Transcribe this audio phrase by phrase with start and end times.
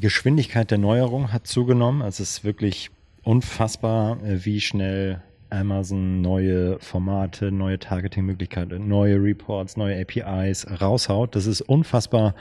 [0.00, 2.00] die Geschwindigkeit der Neuerung hat zugenommen.
[2.00, 2.90] Also es ist wirklich
[3.22, 11.36] unfassbar, äh, wie schnell Amazon neue Formate, neue Targeting-Möglichkeiten, neue Reports, neue APIs raushaut.
[11.36, 12.34] Das ist unfassbar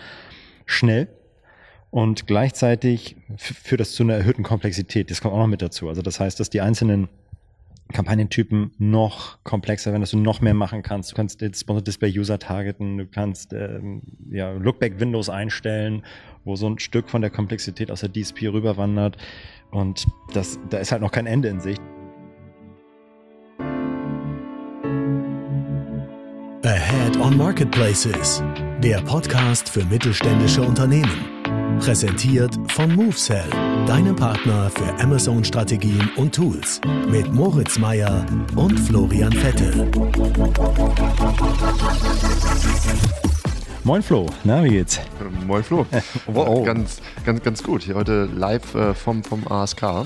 [0.66, 1.10] schnell.
[1.92, 5.12] Und gleichzeitig führt das zu einer erhöhten Komplexität.
[5.12, 5.90] Das kommt auch noch mit dazu.
[5.90, 7.10] Also das heißt, dass die einzelnen
[7.92, 11.12] Kampagnentypen noch komplexer werden, dass du noch mehr machen kannst.
[11.12, 16.04] Du kannst jetzt Sponsored Display User targeten, du kannst ähm, ja, Lookback Windows einstellen,
[16.46, 19.18] wo so ein Stück von der Komplexität aus der DSP rüberwandert.
[19.72, 21.82] Und das, da ist halt noch kein Ende in Sicht.
[26.64, 28.44] Ahead on Marketplaces,
[28.84, 31.39] der Podcast für mittelständische Unternehmen.
[31.80, 33.50] Präsentiert von MoveSell,
[33.88, 36.82] deinem Partner für Amazon-Strategien und Tools.
[37.10, 39.90] Mit Moritz Meyer und Florian Vettel.
[43.86, 45.00] Moin Flo, na, wie geht's?
[45.48, 45.86] Moin Flo.
[46.28, 46.66] wow.
[46.66, 47.84] Ganz, ganz, ganz gut.
[47.84, 50.06] Hier heute live äh, vom, vom ASK.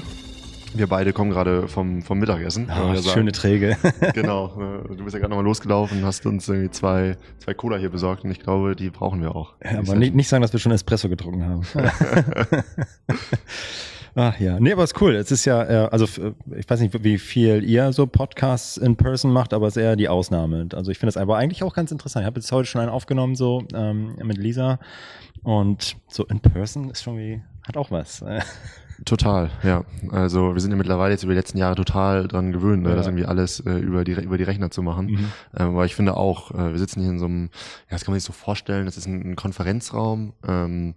[0.76, 2.70] Wir beide kommen gerade vom, vom Mittagessen.
[2.70, 3.78] Oh, schöne Träge.
[4.14, 4.48] genau.
[4.48, 7.90] Äh, du bist ja gerade nochmal losgelaufen und hast uns irgendwie zwei, zwei Cola hier
[7.90, 9.54] besorgt und ich glaube, die brauchen wir auch.
[9.64, 11.62] Ja, aber nicht, nicht sagen, dass wir schon Espresso getrunken haben.
[14.16, 15.16] Ach ja, nee, aber ist cool.
[15.16, 19.32] Es ist ja, äh, also ich weiß nicht, wie viel ihr so Podcasts in Person
[19.34, 20.68] macht, aber es ist eher die Ausnahme.
[20.74, 22.24] Also ich finde es aber eigentlich auch ganz interessant.
[22.24, 24.80] Ich habe jetzt heute schon einen aufgenommen, so ähm, mit Lisa.
[25.42, 28.24] Und so in Person ist schon wie, hat auch was.
[29.06, 29.84] Total, ja.
[30.12, 32.96] Also wir sind ja mittlerweile jetzt über die letzten Jahre total dran gewöhnt, ne, ja.
[32.96, 35.08] das irgendwie alles äh, über, die, über die Rechner zu machen.
[35.08, 35.32] Mhm.
[35.58, 37.50] Ähm, aber ich finde auch, äh, wir sitzen hier in so einem,
[37.90, 40.96] ja, das kann man sich so vorstellen, das ist ein, ein Konferenzraum, ähm,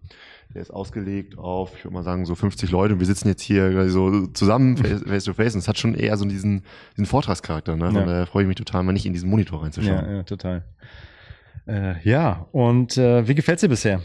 [0.54, 3.42] der ist ausgelegt auf, ich würde mal sagen, so 50 Leute und wir sitzen jetzt
[3.42, 6.62] hier so zusammen, face to face und es hat schon eher so diesen,
[6.96, 7.90] diesen Vortragscharakter, ne?
[7.92, 8.04] Ja.
[8.04, 10.06] daher freue ich mich total, mal nicht in diesen Monitor reinzuschauen.
[10.06, 10.64] Ja, ja total.
[11.66, 14.00] Äh, ja, und äh, wie gefällt's dir bisher?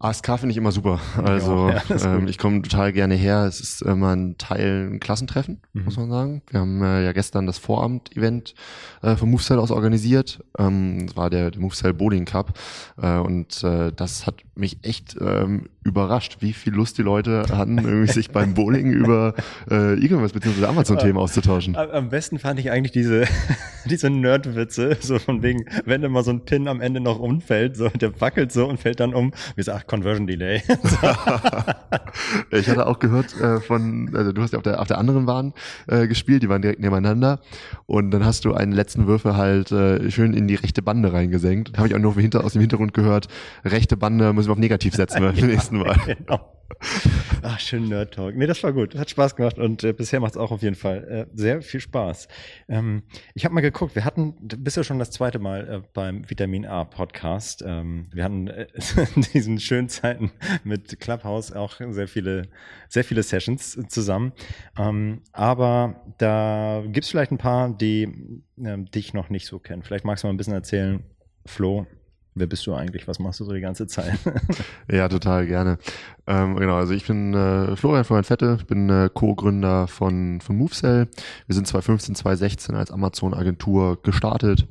[0.00, 1.00] ASK finde ich immer super.
[1.16, 3.44] Also ja, ähm, ich komme total gerne her.
[3.46, 5.84] Es ist immer ein Teil ein Klassentreffen, mhm.
[5.84, 6.42] muss man sagen.
[6.50, 8.54] Wir haben äh, ja gestern das Vorabend-Event
[9.02, 10.44] äh, vom MoveCell aus organisiert.
[10.56, 12.56] Ähm, das war der, der MoveCell Bowling Cup
[12.96, 17.78] äh, und äh, das hat mich echt ähm, überrascht, wie viel Lust die Leute hatten,
[17.84, 19.34] irgendwie sich beim Bowling über
[19.70, 20.66] äh, E-Commerce bzw.
[20.66, 21.74] Amazon-Themen auszutauschen.
[21.74, 23.24] Am besten fand ich eigentlich diese,
[23.86, 27.88] diese Nerd-Witze, so von wegen, wenn immer so ein Pin am Ende noch umfällt, so
[27.88, 30.62] der wackelt so und fällt dann um, wie sagt Conversion Delay.
[32.50, 35.26] ich hatte auch gehört äh, von, also du hast ja auf der, auf der anderen
[35.26, 35.54] Bahn
[35.86, 37.40] äh, gespielt, die waren direkt nebeneinander
[37.86, 41.76] und dann hast du einen letzten Würfel halt äh, schön in die rechte Bande reingesenkt.
[41.76, 43.28] Habe ich auch nur hinter, aus dem Hintergrund gehört,
[43.64, 45.96] rechte Bande müssen wir auf negativ setzen beim nächsten Mal.
[46.06, 46.57] genau.
[47.42, 48.36] Ach, schön Nerd Talk.
[48.36, 48.94] Nee, das war gut.
[48.94, 51.80] Hat Spaß gemacht und äh, bisher macht es auch auf jeden Fall äh, sehr viel
[51.80, 52.28] Spaß.
[52.68, 53.02] Ähm,
[53.34, 56.84] ich habe mal geguckt, wir hatten bisher schon das zweite Mal äh, beim Vitamin A
[56.84, 57.64] Podcast.
[57.66, 58.66] Ähm, wir hatten äh,
[59.16, 60.30] in diesen schönen Zeiten
[60.64, 62.48] mit Clubhouse auch sehr viele,
[62.88, 64.32] sehr viele Sessions zusammen.
[64.78, 69.82] Ähm, aber da gibt es vielleicht ein paar, die ähm, dich noch nicht so kennen.
[69.82, 71.02] Vielleicht magst du mal ein bisschen erzählen,
[71.46, 71.86] Flo,
[72.38, 73.08] Wer bist du eigentlich?
[73.08, 74.18] Was machst du so die ganze Zeit?
[74.90, 75.78] ja, total gerne.
[76.26, 80.56] Ähm, genau, also ich bin äh, Florian Florian Fette, ich bin äh, Co-Gründer von, von
[80.56, 81.08] MoveCell.
[81.46, 84.66] Wir sind 2015, 2016 als Amazon-Agentur gestartet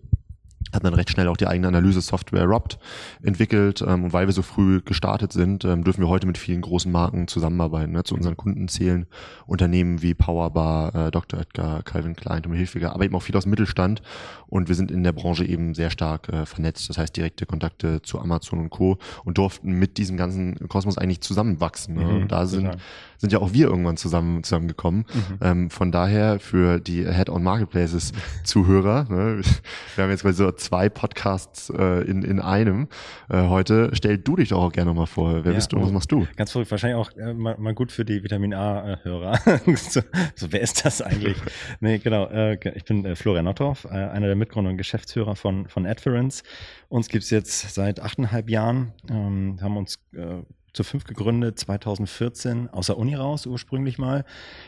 [0.73, 2.77] hat dann recht schnell auch die eigene Analyse-Software Rupt
[3.23, 3.83] entwickelt.
[3.85, 6.91] Ähm, und weil wir so früh gestartet sind, ähm, dürfen wir heute mit vielen großen
[6.91, 7.93] Marken zusammenarbeiten.
[7.93, 8.03] Ne?
[8.03, 9.05] Zu unseren Kunden zählen
[9.45, 11.39] Unternehmen wie Powerbar, äh, Dr.
[11.39, 14.01] Edgar, Calvin Klein, Tommy Hilfiger, aber eben auch viel aus dem Mittelstand.
[14.47, 16.89] Und wir sind in der Branche eben sehr stark äh, vernetzt.
[16.89, 18.97] Das heißt, direkte Kontakte zu Amazon und Co.
[19.25, 21.95] und durften mit diesem ganzen Kosmos eigentlich zusammenwachsen.
[21.95, 22.03] Ne?
[22.03, 22.77] Mhm, und da sind,
[23.17, 25.05] sind ja auch wir irgendwann zusammen zusammengekommen.
[25.13, 25.37] Mhm.
[25.41, 28.13] Ähm, von daher für die Head-on Marketplaces
[28.43, 29.41] Zuhörer, ne?
[29.95, 32.87] wir haben jetzt quasi so zwei Podcasts äh, in, in einem
[33.29, 33.91] äh, heute.
[33.93, 35.45] Stell du dich doch auch gerne mal vor.
[35.45, 36.27] Wer ja, bist du und was machst du?
[36.35, 39.39] Ganz verrückt, wahrscheinlich auch äh, mal, mal gut für die Vitamin A-Hörer.
[39.75, 40.01] so,
[40.35, 41.37] so, wer ist das eigentlich?
[41.79, 42.27] nee, genau.
[42.27, 46.43] Äh, ich bin äh, Florian Nottorf, äh, einer der Mitgründer und Geschäftsführer von, von Adference.
[46.89, 50.41] Uns gibt's jetzt seit achteinhalb Jahren, ähm, haben uns äh,
[50.73, 54.25] zu fünf gegründet, 2014 aus der Uni raus ursprünglich mal,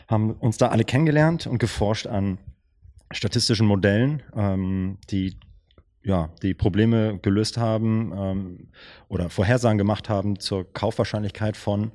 [0.08, 2.40] haben uns da alle kennengelernt und geforscht an
[3.12, 5.38] statistischen Modellen, ähm, die
[6.04, 8.68] ja, die Probleme gelöst haben ähm,
[9.07, 11.92] oder Vorhersagen gemacht haben zur Kaufwahrscheinlichkeit von,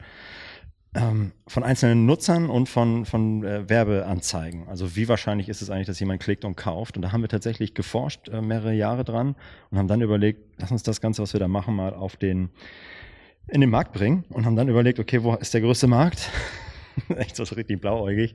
[0.95, 4.69] ähm, von einzelnen Nutzern und von, von äh, Werbeanzeigen.
[4.69, 6.97] Also wie wahrscheinlich ist es eigentlich, dass jemand klickt und kauft?
[6.97, 9.37] Und da haben wir tatsächlich geforscht, äh, mehrere Jahre dran
[9.71, 12.51] und haben dann überlegt, lass uns das Ganze, was wir da machen, mal auf den
[13.49, 16.31] in den Markt bringen und haben dann überlegt, okay, wo ist der größte Markt?
[17.17, 18.35] Echt so richtig blauäugig.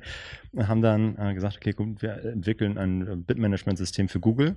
[0.51, 4.55] Und haben dann äh, gesagt, okay, gut, wir entwickeln ein äh, Bitmanagement-System für Google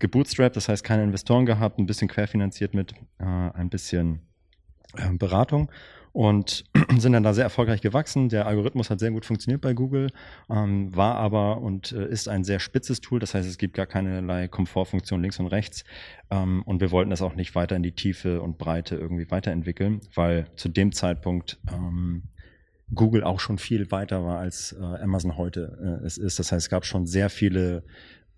[0.00, 4.20] gebootstrapped, das heißt keine Investoren gehabt, ein bisschen querfinanziert mit äh, ein bisschen
[4.96, 5.70] äh, Beratung
[6.12, 6.64] und
[6.98, 8.28] sind dann da sehr erfolgreich gewachsen.
[8.28, 10.10] Der Algorithmus hat sehr gut funktioniert bei Google,
[10.50, 13.20] ähm, war aber und äh, ist ein sehr spitzes Tool.
[13.20, 15.84] Das heißt, es gibt gar keinerlei Komfortfunktion links und rechts.
[16.30, 20.00] Ähm, und wir wollten das auch nicht weiter in die Tiefe und Breite irgendwie weiterentwickeln,
[20.14, 22.24] weil zu dem Zeitpunkt ähm,
[22.92, 26.38] Google auch schon viel weiter war als äh, Amazon heute äh, es ist.
[26.40, 27.84] Das heißt, es gab schon sehr viele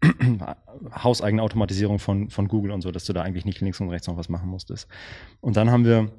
[0.94, 4.08] hauseigene Automatisierung von, von Google und so, dass du da eigentlich nicht links und rechts
[4.08, 4.88] noch was machen musstest.
[5.40, 6.10] Und dann haben wir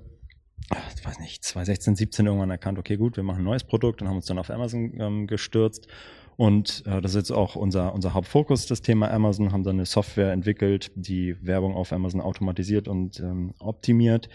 [0.95, 4.07] ich weiß nicht, 2016, 17 irgendwann erkannt, okay, gut, wir machen ein neues Produkt und
[4.07, 5.87] haben uns dann auf Amazon ähm, gestürzt.
[6.35, 9.85] Und äh, das ist jetzt auch unser, unser Hauptfokus, das Thema Amazon, haben dann eine
[9.85, 14.29] Software entwickelt, die Werbung auf Amazon automatisiert und ähm, optimiert.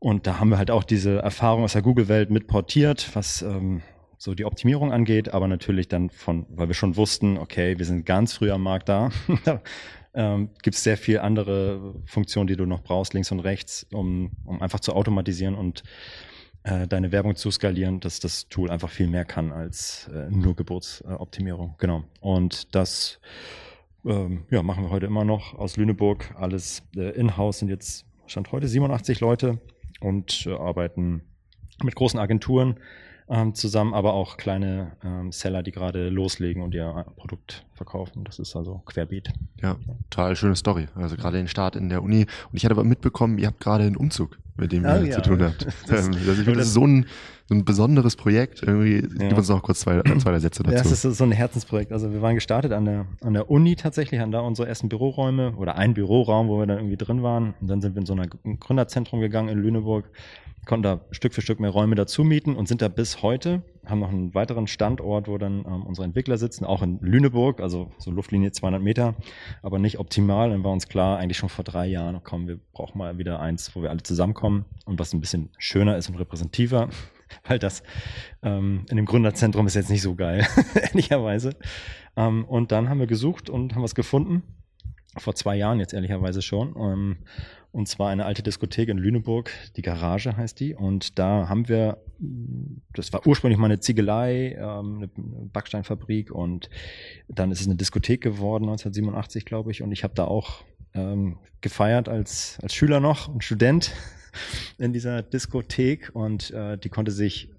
[0.00, 3.82] Und da haben wir halt auch diese Erfahrung aus der Google-Welt mitportiert, was ähm,
[4.20, 8.04] so die Optimierung angeht, aber natürlich dann von, weil wir schon wussten, okay, wir sind
[8.04, 9.08] ganz früh am Markt da.
[10.14, 14.32] ähm, gibt es sehr viel andere Funktionen, die du noch brauchst, links und rechts, um,
[14.44, 15.84] um einfach zu automatisieren und
[16.64, 20.54] äh, deine Werbung zu skalieren, dass das Tool einfach viel mehr kann als äh, nur
[20.54, 21.70] Geburtsoptimierung.
[21.70, 22.04] Äh, genau.
[22.20, 23.20] Und das
[24.04, 26.34] ähm, ja, machen wir heute immer noch aus Lüneburg.
[26.36, 29.62] Alles äh, in-house sind jetzt, stand heute 87 Leute
[29.98, 31.22] und äh, arbeiten
[31.82, 32.78] mit großen Agenturen
[33.30, 38.24] ähm, zusammen, aber auch kleine ähm, Seller, die gerade loslegen und ihr Produkt verkaufen.
[38.24, 39.32] Das ist also querbeet.
[39.62, 39.76] Ja,
[40.10, 40.88] total schöne Story.
[40.96, 42.22] Also gerade den Start in der Uni.
[42.22, 45.12] Und ich hatte aber mitbekommen, ihr habt gerade einen Umzug, mit dem ihr oh, ja.
[45.14, 45.64] zu tun habt.
[45.86, 47.06] Das, ähm, also ich finde, das ist so ein,
[47.48, 48.64] so ein besonderes Projekt.
[48.64, 49.28] Irgendwie, ja.
[49.28, 50.76] gib uns noch kurz zwei, zwei Sätze dazu.
[50.76, 51.92] Ja, das ist so ein Herzensprojekt.
[51.92, 55.54] Also wir waren gestartet an der, an der Uni tatsächlich, haben da unsere ersten Büroräume
[55.56, 57.54] oder ein Büroraum, wo wir dann irgendwie drin waren.
[57.60, 60.10] Und dann sind wir in so ein Gründerzentrum gegangen in Lüneburg
[60.66, 64.00] konnten da Stück für Stück mehr Räume dazu mieten und sind da bis heute, haben
[64.00, 68.10] noch einen weiteren Standort, wo dann ähm, unsere Entwickler sitzen, auch in Lüneburg, also so
[68.10, 69.14] Luftlinie 200 Meter,
[69.62, 70.50] aber nicht optimal.
[70.50, 73.74] Dann war uns klar, eigentlich schon vor drei Jahren, komm, wir brauchen mal wieder eins,
[73.74, 76.90] wo wir alle zusammenkommen und was ein bisschen schöner ist und repräsentativer,
[77.46, 77.82] weil das
[78.42, 81.56] ähm, in dem Gründerzentrum ist jetzt nicht so geil, ehrlicherweise.
[82.16, 84.42] Ähm, und dann haben wir gesucht und haben was gefunden
[85.16, 87.18] vor zwei Jahren jetzt ehrlicherweise schon.
[87.72, 90.74] Und zwar eine alte Diskothek in Lüneburg, die Garage heißt die.
[90.74, 91.98] Und da haben wir,
[92.94, 95.08] das war ursprünglich mal eine Ziegelei, ähm, eine
[95.52, 96.68] Backsteinfabrik und
[97.28, 99.82] dann ist es eine Diskothek geworden, 1987, glaube ich.
[99.82, 100.64] Und ich habe da auch
[100.94, 103.92] ähm, gefeiert als, als Schüler noch und Student
[104.78, 107.50] in dieser Diskothek und äh, die konnte sich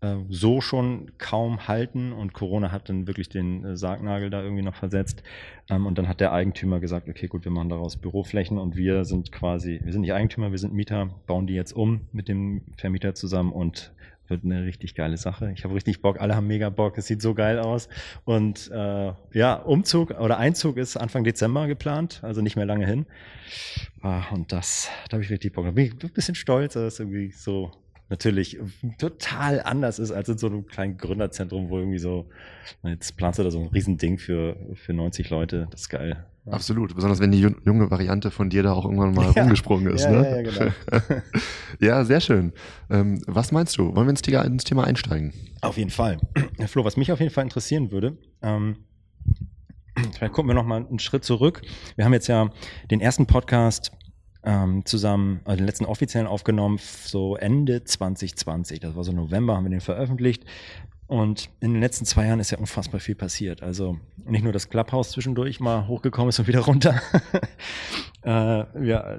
[0.00, 4.62] äh, so schon kaum halten und Corona hat dann wirklich den äh, Sargnagel da irgendwie
[4.62, 5.22] noch versetzt.
[5.68, 9.04] Ähm, und dann hat der Eigentümer gesagt, okay, gut, wir machen daraus Büroflächen und wir
[9.04, 12.62] sind quasi, wir sind nicht Eigentümer, wir sind Mieter, bauen die jetzt um mit dem
[12.76, 13.92] Vermieter zusammen und
[14.30, 15.52] wird eine richtig geile Sache.
[15.56, 17.88] Ich habe richtig Bock, alle haben mega Bock, es sieht so geil aus.
[18.24, 23.06] Und äh, ja, Umzug oder Einzug ist Anfang Dezember geplant, also nicht mehr lange hin.
[24.00, 25.64] Ah, und das, da habe ich richtig Bock.
[25.66, 27.72] Da bin ich ein bisschen stolz, dass es irgendwie so
[28.10, 28.58] natürlich
[28.98, 32.28] total anders ist als in so einem kleinen Gründerzentrum, wo irgendwie so,
[32.82, 36.26] jetzt planst du da so ein Riesending für, für 90 Leute, das ist geil.
[36.44, 36.52] Ja.
[36.54, 39.42] Absolut, besonders wenn die junge Variante von dir da auch irgendwann mal ja.
[39.42, 40.04] rumgesprungen ist.
[40.04, 40.42] Ja, ne?
[40.44, 40.72] ja, genau.
[41.80, 42.52] ja, sehr schön.
[42.90, 43.94] Ähm, was meinst du?
[43.94, 45.32] Wollen wir ins Thema, ins Thema einsteigen?
[45.60, 46.18] Auf jeden Fall.
[46.58, 48.76] Herr Flo, was mich auf jeden Fall interessieren würde, ähm,
[50.16, 51.62] vielleicht gucken wir noch mal einen Schritt zurück.
[51.96, 52.50] Wir haben jetzt ja
[52.90, 53.92] den ersten Podcast
[54.42, 58.80] ähm, zusammen, also den letzten offiziellen aufgenommen, so Ende 2020.
[58.80, 60.44] Das war so November, haben wir den veröffentlicht.
[61.06, 63.62] Und in den letzten zwei Jahren ist ja unfassbar viel passiert.
[63.62, 67.00] Also nicht nur das Clubhouse zwischendurch mal hochgekommen ist und wieder runter.
[68.24, 69.18] äh, ja,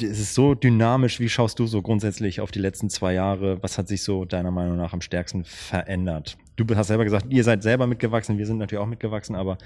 [0.00, 1.20] es ist so dynamisch.
[1.20, 3.62] Wie schaust du so grundsätzlich auf die letzten zwei Jahre?
[3.62, 6.38] Was hat sich so deiner Meinung nach am stärksten verändert?
[6.58, 9.58] Du hast selber gesagt, ihr seid selber mitgewachsen, wir sind natürlich auch mitgewachsen, aber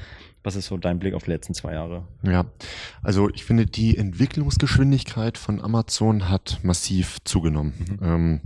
[0.43, 2.07] was ist so dein Blick auf die letzten zwei Jahre?
[2.23, 2.45] Ja,
[3.03, 7.73] also ich finde, die Entwicklungsgeschwindigkeit von Amazon hat massiv zugenommen.
[7.79, 8.07] Mhm.
[8.07, 8.41] Ähm,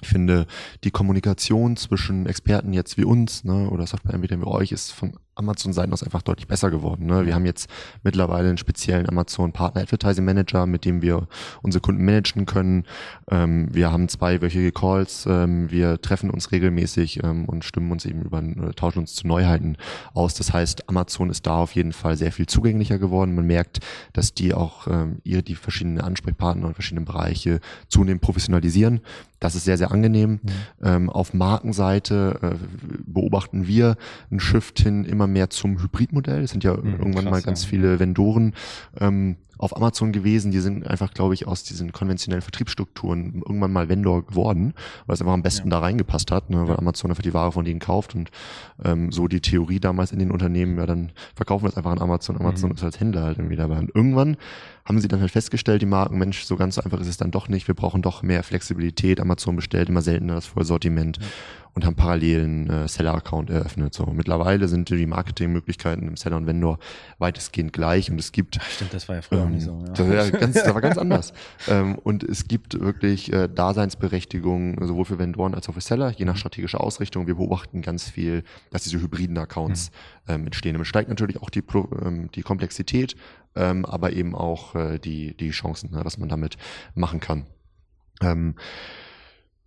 [0.00, 0.46] ich finde,
[0.84, 5.92] die Kommunikation zwischen Experten jetzt wie uns ne, oder Softwareanbietern wie euch ist von Amazon-Seiten
[5.92, 7.06] aus einfach deutlich besser geworden.
[7.06, 7.26] Ne?
[7.26, 7.68] Wir haben jetzt
[8.02, 11.26] mittlerweile einen speziellen Amazon Partner Advertising Manager, mit dem wir
[11.62, 12.84] unsere Kunden managen können.
[13.30, 15.26] Ähm, wir haben zweiwöchige Calls.
[15.26, 19.26] Ähm, wir treffen uns regelmäßig ähm, und stimmen uns eben über, äh, tauschen uns zu
[19.26, 19.76] Neuheiten
[20.14, 20.34] aus.
[20.34, 23.34] Das heißt, Amazon ist da auf jeden Fall sehr viel zugänglicher geworden.
[23.34, 23.80] Man merkt,
[24.12, 29.00] dass die auch ähm, ihr die verschiedenen Ansprechpartner und verschiedenen Bereiche zunehmend professionalisieren.
[29.40, 30.30] Das ist sehr, sehr angenehm.
[30.30, 30.50] Mhm.
[30.82, 32.54] Ähm, auf Markenseite äh,
[33.04, 33.96] beobachten wir
[34.30, 36.42] einen Shift hin immer mehr zum Hybridmodell.
[36.42, 37.68] Es sind ja mhm, irgendwann krass, mal ganz ja.
[37.70, 38.54] viele Vendoren
[39.00, 40.50] ähm, auf Amazon gewesen.
[40.50, 44.74] Die sind einfach, glaube ich, aus diesen konventionellen Vertriebsstrukturen irgendwann mal Vendor geworden,
[45.06, 45.78] weil es einfach am besten ja.
[45.78, 48.30] da reingepasst hat, ne, weil Amazon einfach die Ware von denen kauft und
[48.84, 52.00] ähm, so die Theorie damals in den Unternehmen, ja, dann verkaufen wir es einfach an
[52.00, 52.36] Amazon.
[52.40, 52.76] Amazon mhm.
[52.76, 53.78] ist als Händler halt irgendwie dabei.
[53.78, 54.36] Und irgendwann
[54.84, 57.48] haben sie dann halt festgestellt, die Marken, Mensch, so ganz einfach ist es dann doch
[57.48, 57.68] nicht.
[57.68, 59.20] Wir brauchen doch mehr Flexibilität.
[59.20, 61.18] Amazon bestellt immer seltener das Vollsortiment.
[61.18, 61.26] Ja
[61.74, 63.94] und haben parallel einen äh, Seller-Account eröffnet.
[63.94, 66.78] So mittlerweile sind die Marketingmöglichkeiten im Seller und Vendor
[67.18, 68.60] weitestgehend gleich und es gibt.
[68.70, 69.78] Stimmt, das war ja früher ähm, nicht so.
[69.78, 69.92] Ja.
[69.92, 71.32] Das, war ganz, das war ganz anders.
[71.68, 76.24] ähm, und es gibt wirklich äh, Daseinsberechtigung sowohl für Vendoren als auch für Seller, je
[76.24, 77.26] nach strategischer Ausrichtung.
[77.26, 79.90] Wir beobachten ganz viel, dass diese hybriden Accounts
[80.26, 80.34] mhm.
[80.34, 80.72] ähm, entstehen.
[80.74, 81.62] Damit steigt natürlich auch die,
[82.04, 83.16] ähm, die Komplexität,
[83.54, 86.56] ähm, aber eben auch äh, die, die Chancen, ne, was man damit
[86.94, 87.46] machen kann.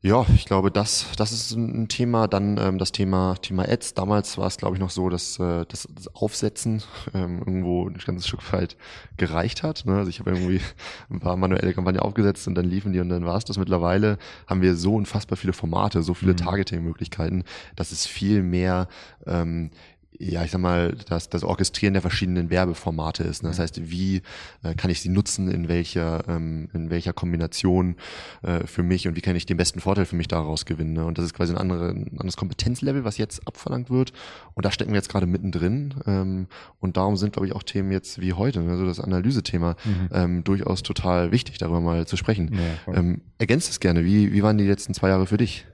[0.02, 2.28] Ja, ich glaube, das, das ist ein Thema.
[2.28, 3.96] Dann ähm, das Thema Thema Ads.
[3.96, 6.84] Damals war es, glaube ich, noch so, dass äh, das, das Aufsetzen
[7.16, 8.78] ähm, irgendwo ein ganzes Stück weit
[9.18, 9.86] gereicht hat.
[9.86, 9.98] Ne?
[9.98, 10.62] Also ich habe irgendwie
[11.10, 13.58] ein paar manuelle Kampagnen aufgesetzt und dann liefen die und dann war es das.
[13.58, 16.38] Mittlerweile haben wir so unfassbar viele Formate, so viele mhm.
[16.38, 17.44] Targeting-Möglichkeiten,
[17.76, 18.88] dass es viel mehr
[19.26, 19.72] ähm,
[20.20, 23.44] ja, ich sag mal, das, das Orchestrieren der verschiedenen Werbeformate ist.
[23.44, 23.50] Ne?
[23.50, 24.22] Das heißt, wie
[24.64, 27.96] äh, kann ich sie nutzen, in welcher, ähm, in welcher Kombination
[28.42, 30.94] äh, für mich und wie kann ich den besten Vorteil für mich daraus gewinnen.
[30.94, 31.06] Ne?
[31.06, 34.14] Und das ist quasi ein, andere, ein anderes Kompetenzlevel, was jetzt abverlangt wird.
[34.54, 35.94] Und da stecken wir jetzt gerade mittendrin.
[36.06, 36.48] Ähm,
[36.80, 38.72] und darum sind, glaube ich, auch Themen jetzt wie heute, ne?
[38.72, 40.10] also das Analysethema, mhm.
[40.12, 42.58] ähm, durchaus total wichtig, darüber mal zu sprechen.
[42.88, 44.06] Ja, ähm, ergänzt es gerne.
[44.06, 45.66] Wie, wie waren die letzten zwei Jahre für dich?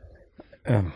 [0.64, 0.92] Ähm,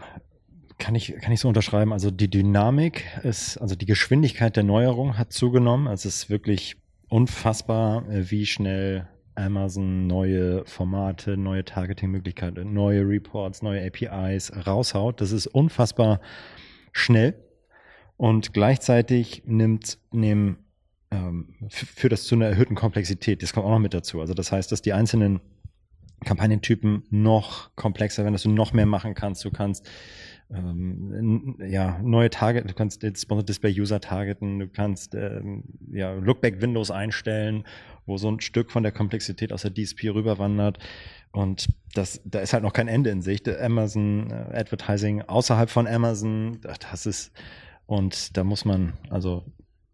[0.78, 1.94] kann ich, kann ich so unterschreiben.
[1.94, 5.88] Also die Dynamik ist, also die Geschwindigkeit der Neuerung hat zugenommen.
[5.88, 6.76] Also es ist wirklich
[7.10, 15.22] unfassbar, äh, wie schnell Amazon neue Formate, neue Targeting-Möglichkeiten, neue Reports, neue APIs raushaut.
[15.22, 16.22] Das ist unfassbar
[16.92, 17.36] schnell.
[18.18, 20.58] Und gleichzeitig nimmt, nehmen,
[21.12, 23.44] ähm, führt das zu einer erhöhten Komplexität.
[23.44, 24.22] Das kommt auch noch mit dazu.
[24.22, 25.42] Also das heißt, dass die einzelnen
[26.24, 29.44] Kampagnentypen noch komplexer werden, dass du noch mehr machen kannst.
[29.44, 29.88] Du kannst
[30.54, 36.62] ähm, ja, neue Target, du kannst Sponsored Display User targeten, du kannst ähm, ja, Lookback
[36.62, 37.64] Windows einstellen,
[38.06, 40.78] wo so ein Stück von der Komplexität aus der DSP rüberwandert.
[41.32, 43.50] Und das, da ist halt noch kein Ende in Sicht.
[43.50, 47.32] Amazon äh, Advertising außerhalb von Amazon, das ist,
[47.88, 49.44] und da muss man, also,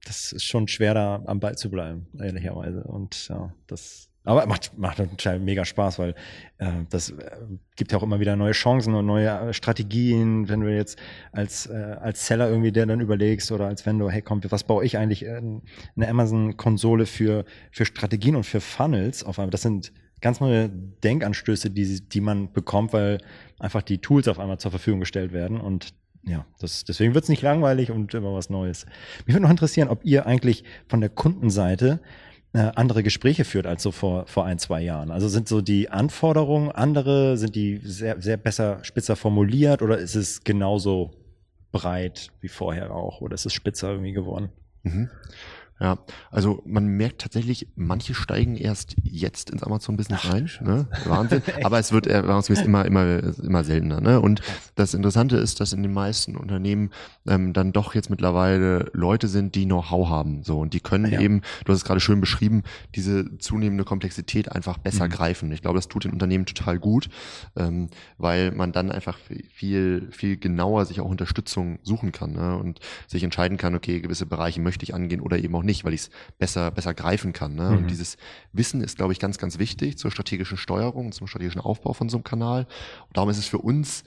[0.05, 2.83] das ist schon schwer, da am Ball zu bleiben, ehrlicherweise.
[2.83, 5.01] Und ja, das aber macht, macht
[5.39, 6.13] mega Spaß, weil
[6.59, 7.31] äh, das äh,
[7.75, 10.47] gibt ja auch immer wieder neue Chancen und neue äh, Strategien.
[10.47, 10.99] Wenn du jetzt
[11.31, 14.85] als, äh, als Seller irgendwie der dann überlegst oder als Vendor, hey komm, was baue
[14.85, 15.41] ich eigentlich äh,
[15.95, 19.49] eine Amazon-Konsole für, für Strategien und für Funnels auf einmal.
[19.49, 23.17] Das sind ganz neue Denkanstöße, die, die man bekommt, weil
[23.57, 27.29] einfach die Tools auf einmal zur Verfügung gestellt werden und ja, das, deswegen wird es
[27.29, 28.85] nicht langweilig und immer was Neues.
[29.25, 31.99] Mich würde noch interessieren, ob ihr eigentlich von der Kundenseite
[32.59, 35.11] andere Gespräche führt als so vor, vor ein, zwei Jahren?
[35.11, 40.15] Also sind so die Anforderungen andere, sind die sehr, sehr besser, spitzer formuliert oder ist
[40.15, 41.11] es genauso
[41.71, 44.49] breit wie vorher auch oder ist es spitzer irgendwie geworden?
[44.83, 45.09] Mhm.
[45.81, 45.97] Ja,
[46.29, 50.47] also man merkt tatsächlich, manche steigen erst jetzt ins Amazon-Business rein.
[50.61, 50.87] Ne?
[51.05, 51.41] Wahnsinn.
[51.63, 53.99] Aber es wird erfahrungsgemäß immer, immer, immer seltener.
[53.99, 54.21] Ne?
[54.21, 54.41] Und
[54.75, 56.91] das Interessante ist, dass in den meisten Unternehmen
[57.27, 60.43] ähm, dann doch jetzt mittlerweile Leute sind, die Know-how haben.
[60.43, 61.19] So und die können ja.
[61.19, 62.61] eben, du hast es gerade schön beschrieben,
[62.93, 65.11] diese zunehmende Komplexität einfach besser mhm.
[65.11, 65.51] greifen.
[65.51, 67.09] Ich glaube, das tut den Unternehmen total gut,
[67.55, 69.17] ähm, weil man dann einfach
[69.51, 72.55] viel, viel genauer sich auch Unterstützung suchen kann ne?
[72.55, 75.85] und sich entscheiden kann, okay, gewisse Bereiche möchte ich angehen oder eben auch nicht nicht,
[75.85, 77.55] weil ich es besser, besser greifen kann.
[77.55, 77.71] Ne?
[77.71, 77.77] Mhm.
[77.77, 78.17] Und dieses
[78.51, 82.17] Wissen ist, glaube ich, ganz, ganz wichtig zur strategischen Steuerung, zum strategischen Aufbau von so
[82.17, 82.67] einem Kanal.
[83.07, 84.03] Und darum ist es für uns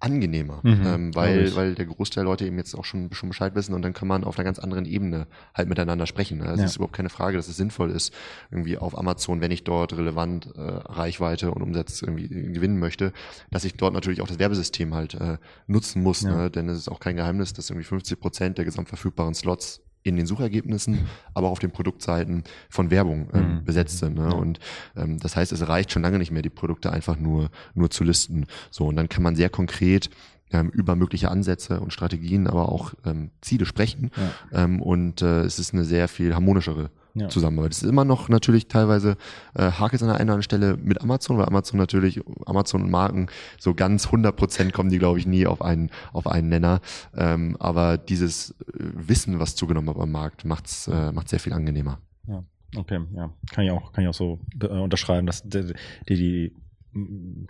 [0.00, 3.54] angenehmer, mhm, ähm, weil, weil der Großteil der Leute eben jetzt auch schon, schon Bescheid
[3.54, 6.38] wissen und dann kann man auf einer ganz anderen Ebene halt miteinander sprechen.
[6.38, 6.44] Ne?
[6.44, 6.64] Also ja.
[6.64, 8.12] Es ist überhaupt keine Frage, dass es sinnvoll ist,
[8.50, 13.12] irgendwie auf Amazon, wenn ich dort relevant äh, Reichweite und Umsatz irgendwie gewinnen möchte,
[13.50, 16.36] dass ich dort natürlich auch das Werbesystem halt äh, nutzen muss, ja.
[16.36, 16.50] ne?
[16.50, 20.26] denn es ist auch kein Geheimnis, dass irgendwie 50 Prozent der gesamtverfügbaren Slots in den
[20.26, 23.64] Suchergebnissen, aber auch auf den Produktseiten von Werbung ähm, mhm.
[23.64, 24.16] besetzt sind.
[24.16, 24.34] Ne?
[24.34, 24.58] Und
[24.96, 28.04] ähm, das heißt, es reicht schon lange nicht mehr, die Produkte einfach nur, nur zu
[28.04, 28.46] listen.
[28.70, 30.10] So, und dann kann man sehr konkret
[30.52, 34.10] ähm, über mögliche Ansätze und Strategien, aber auch ähm, Ziele sprechen.
[34.16, 34.64] Ja.
[34.64, 37.28] Ähm, und äh, es ist eine sehr viel harmonischere ja.
[37.28, 37.72] Zusammenarbeit.
[37.72, 39.16] Es ist immer noch natürlich teilweise
[39.54, 42.90] äh, hakelt an der einen oder anderen Stelle mit Amazon, weil Amazon natürlich, Amazon und
[42.90, 46.80] Marken, so ganz 100 Prozent kommen die, glaube ich, nie auf einen, auf einen Nenner.
[47.16, 51.52] Ähm, aber dieses äh, Wissen, was zugenommen hat am Markt, macht's, äh, macht sehr viel
[51.52, 51.98] angenehmer.
[52.26, 52.44] Ja.
[52.76, 55.72] Okay, ja, kann ich auch, kann ich auch so äh, unterschreiben, dass die,
[56.08, 56.52] die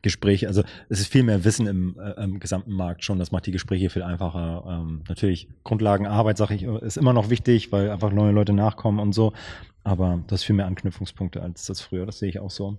[0.02, 3.46] Gespräche, also es ist viel mehr Wissen im, äh, im gesamten Markt schon, das macht
[3.46, 4.64] die Gespräche viel einfacher.
[4.68, 9.12] Ähm, natürlich Grundlagenarbeit, sage ich, ist immer noch wichtig, weil einfach neue Leute nachkommen und
[9.12, 9.32] so,
[9.84, 12.78] aber das ist viel mehr Anknüpfungspunkte als das früher, das sehe ich auch so.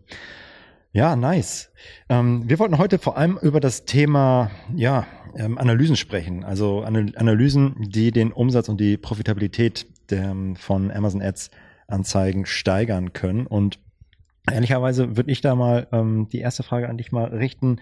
[0.91, 1.71] Ja, nice.
[2.09, 7.75] Ähm, wir wollten heute vor allem über das Thema ja, ähm, Analysen sprechen, also Analysen,
[7.77, 11.51] die den Umsatz und die Profitabilität der, von Amazon Ads
[11.89, 13.45] Anzeigen steigern können.
[13.47, 13.79] Und
[14.51, 17.79] ehrlicherweise würde ich da mal ähm, die erste Frage an dich mal richten.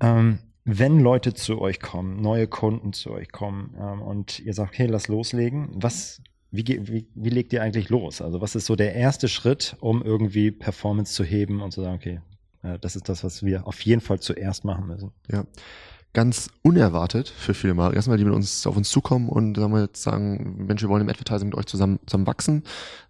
[0.00, 4.74] Ähm, wenn Leute zu euch kommen, neue Kunden zu euch kommen ähm, und ihr sagt,
[4.74, 8.22] okay, lass loslegen, was, wie, wie, wie legt ihr eigentlich los?
[8.22, 11.96] Also was ist so der erste Schritt, um irgendwie Performance zu heben und zu sagen,
[11.96, 12.20] okay,
[12.62, 15.10] äh, das ist das, was wir auf jeden Fall zuerst machen müssen?
[15.30, 15.44] Ja,
[16.14, 17.94] ganz unerwartet für viele Mal.
[17.94, 21.02] Erstmal, die mit uns auf uns zukommen und sagen wir jetzt sagen, Mensch, wir wollen
[21.02, 22.64] im Advertising mit euch zusammen, zusammen wachsen.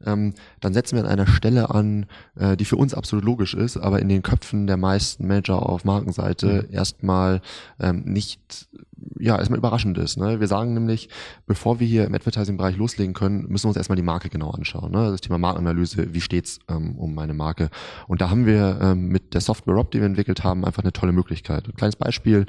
[0.05, 2.07] Ähm, dann setzen wir an einer Stelle an,
[2.37, 5.85] äh, die für uns absolut logisch ist, aber in den Köpfen der meisten Manager auf
[5.85, 6.75] Markenseite mhm.
[6.75, 7.41] erstmal
[7.81, 8.69] ähm, nicht
[9.19, 10.17] ja, erstmal überraschend ist.
[10.17, 10.41] Ne?
[10.41, 11.09] Wir sagen nämlich,
[11.47, 14.93] bevor wir hier im Advertising-Bereich loslegen können, müssen wir uns erstmal die Marke genau anschauen.
[14.93, 15.11] Ne?
[15.11, 17.71] Das Thema Markenanalyse, wie steht's ähm, um meine Marke?
[18.09, 20.93] Und da haben wir ähm, mit der Software Rob, die wir entwickelt haben, einfach eine
[20.93, 21.69] tolle Möglichkeit.
[21.69, 22.47] Ein kleines Beispiel,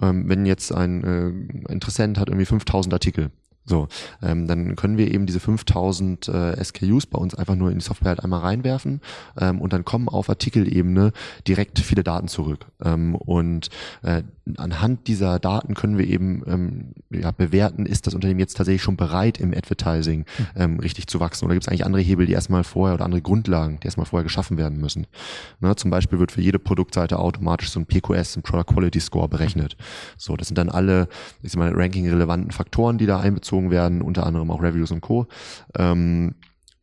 [0.00, 3.30] ähm, wenn jetzt ein äh, Interessent hat irgendwie 5000 Artikel,
[3.64, 3.86] so,
[4.22, 7.84] ähm, dann können wir eben diese 5000 äh, SKUs bei uns einfach nur in die
[7.84, 9.00] Software halt einmal reinwerfen
[9.38, 11.12] ähm, und dann kommen auf Artikelebene
[11.46, 12.66] direkt viele Daten zurück.
[12.84, 13.68] Ähm, und
[14.02, 14.22] äh,
[14.56, 18.96] anhand dieser Daten können wir eben ähm, ja, bewerten, ist das Unternehmen jetzt tatsächlich schon
[18.96, 20.46] bereit, im Advertising hm.
[20.56, 23.22] ähm, richtig zu wachsen oder gibt es eigentlich andere Hebel, die erstmal vorher oder andere
[23.22, 25.06] Grundlagen, die erstmal vorher geschaffen werden müssen.
[25.60, 29.28] Ne, zum Beispiel wird für jede Produktseite automatisch so ein PQS, ein Product Quality Score
[29.28, 29.76] berechnet.
[30.16, 31.08] So, das sind dann alle,
[31.42, 35.00] ich sag mal, ranking-relevanten Faktoren, die da einbezogen einbezogen werden, unter anderem auch Reviews und
[35.00, 35.26] Co.
[35.76, 36.34] Ähm,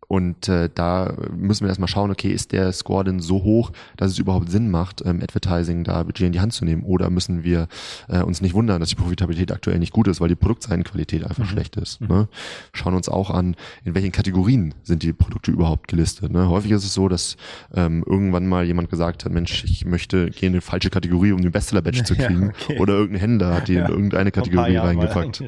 [0.09, 4.09] und äh, da müssen wir erstmal schauen, okay, ist der Score denn so hoch, dass
[4.09, 6.81] es überhaupt Sinn macht, ähm, Advertising da Budget in die Hand zu nehmen?
[6.81, 7.67] Oder müssen wir
[8.07, 11.43] äh, uns nicht wundern, dass die Profitabilität aktuell nicht gut ist, weil die Produktseitenqualität einfach
[11.43, 11.49] mhm.
[11.49, 12.01] schlecht ist?
[12.01, 12.07] Mhm.
[12.07, 12.27] Ne?
[12.73, 16.31] Schauen uns auch an, in welchen Kategorien sind die Produkte überhaupt gelistet.
[16.31, 16.49] Ne?
[16.49, 17.37] Häufig ist es so, dass
[17.75, 21.41] ähm, irgendwann mal jemand gesagt hat, Mensch, ich möchte gehen in eine falsche Kategorie, um
[21.43, 22.41] den Bestseller-Badge zu kriegen.
[22.41, 22.79] Ja, okay.
[22.79, 23.85] Oder irgendein Händler hat die ja.
[23.85, 25.43] in irgendeine Kategorie reingepackt.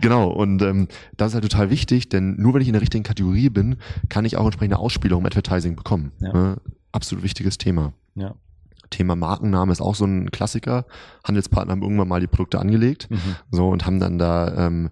[0.00, 3.04] Genau, und ähm, das ist halt total wichtig, denn nur wenn ich in der richtigen
[3.04, 3.76] Kategorie bin,
[4.08, 6.12] kann ich auch entsprechende Ausspielung im Advertising bekommen.
[6.20, 6.32] Ja.
[6.32, 6.56] Ne?
[6.92, 7.92] Absolut wichtiges Thema.
[8.14, 8.34] Ja.
[8.90, 10.84] Thema Markenname ist auch so ein Klassiker.
[11.24, 13.36] Handelspartner haben irgendwann mal die Produkte angelegt mhm.
[13.50, 14.90] so und haben dann da ähm,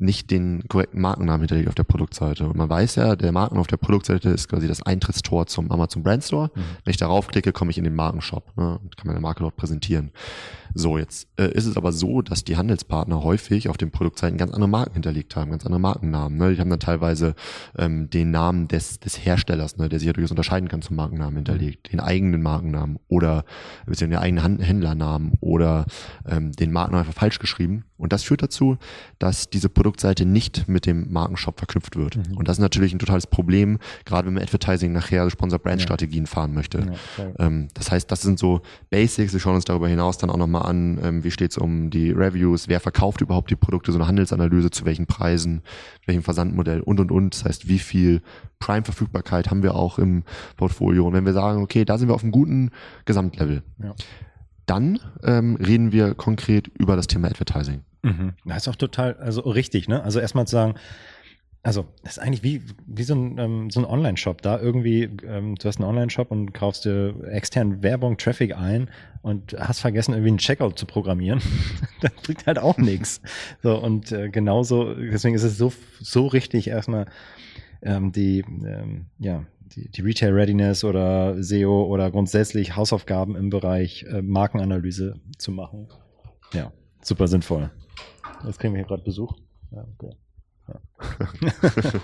[0.00, 2.48] nicht den korrekten Markennamen hinterlegt auf der Produktseite.
[2.48, 6.02] Und man weiß ja, der Marken auf der Produktseite ist quasi das Eintrittstor zum Amazon
[6.02, 6.50] Brand Store.
[6.54, 6.60] Mhm.
[6.84, 9.56] Wenn ich darauf klicke, komme ich in den Markenshop ne, und kann meine Marke dort
[9.56, 10.10] präsentieren.
[10.74, 14.52] So, jetzt äh, ist es aber so, dass die Handelspartner häufig auf den Produktseiten ganz
[14.52, 16.38] andere Marken hinterlegt haben, ganz andere Markennamen.
[16.38, 16.54] Ne?
[16.54, 17.34] Die haben dann teilweise
[17.76, 21.36] ähm, den Namen des, des Herstellers, ne, der sich ja durchaus unterscheiden kann zum Markennamen
[21.36, 23.44] hinterlegt, den eigenen Markennamen oder
[23.86, 25.86] den eigenen Händlernamen oder
[26.26, 27.84] ähm, den Markennamen einfach falsch geschrieben.
[28.00, 28.76] Und das führt dazu,
[29.18, 32.16] dass diese Produktseite nicht mit dem Markenshop verknüpft wird.
[32.16, 32.36] Mhm.
[32.36, 36.30] Und das ist natürlich ein totales Problem, gerade wenn man Advertising nachher Sponsor-Brand-Strategien ja.
[36.30, 36.92] fahren möchte.
[37.18, 38.60] Ja, ähm, das heißt, das sind so
[38.90, 39.32] Basics.
[39.32, 41.90] Wir schauen uns darüber hinaus dann auch nochmal mal an, ähm, wie steht es um
[41.90, 45.62] die Reviews, wer verkauft überhaupt die Produkte, so eine Handelsanalyse, zu welchen Preisen,
[46.06, 47.34] welchem Versandmodell und und und.
[47.34, 48.22] Das heißt, wie viel
[48.58, 50.24] Prime-Verfügbarkeit haben wir auch im
[50.56, 51.06] Portfolio.
[51.06, 52.70] Und wenn wir sagen, okay, da sind wir auf einem guten
[53.04, 53.94] Gesamtlevel, ja.
[54.70, 57.80] Dann ähm, reden wir konkret über das Thema Advertising.
[58.02, 58.34] Mhm.
[58.44, 60.00] Das ist auch total, also richtig, ne?
[60.04, 60.74] Also erstmal zu sagen,
[61.64, 64.42] also das ist eigentlich wie, wie so ein, ähm, so ein Online-Shop.
[64.42, 68.88] Da irgendwie, ähm, du hast einen Online-Shop und kaufst dir extern Werbung, Traffic ein
[69.22, 71.42] und hast vergessen, irgendwie einen Checkout zu programmieren.
[72.00, 73.20] das bringt halt auch nichts.
[73.64, 77.06] So, und äh, genauso, deswegen ist es so, so richtig, erstmal
[77.82, 84.04] ähm, die, ähm, ja, die, die Retail Readiness oder SEO oder grundsätzlich Hausaufgaben im Bereich
[84.04, 85.88] äh, Markenanalyse zu machen.
[86.52, 87.70] Ja, super sinnvoll.
[88.44, 89.36] Jetzt kriegen wir hier gerade Besuch.
[89.70, 90.14] Ja, okay.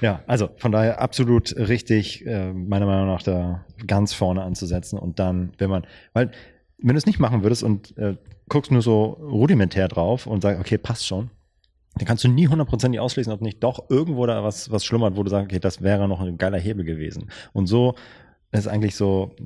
[0.00, 0.22] Ja.
[0.26, 5.52] also von daher absolut richtig, äh, meiner Meinung nach da ganz vorne anzusetzen und dann,
[5.58, 6.30] wenn man, weil
[6.78, 8.16] wenn du es nicht machen würdest und äh,
[8.48, 11.30] guckst nur so rudimentär drauf und sagst, okay, passt schon,
[11.96, 15.22] dann kannst du nie hundertprozentig auslesen, ob nicht doch irgendwo da was, was schlummert, wo
[15.22, 17.30] du sagst, okay, das wäre noch ein geiler Hebel gewesen.
[17.52, 17.94] Und so
[18.58, 19.42] ist eigentlich so äh,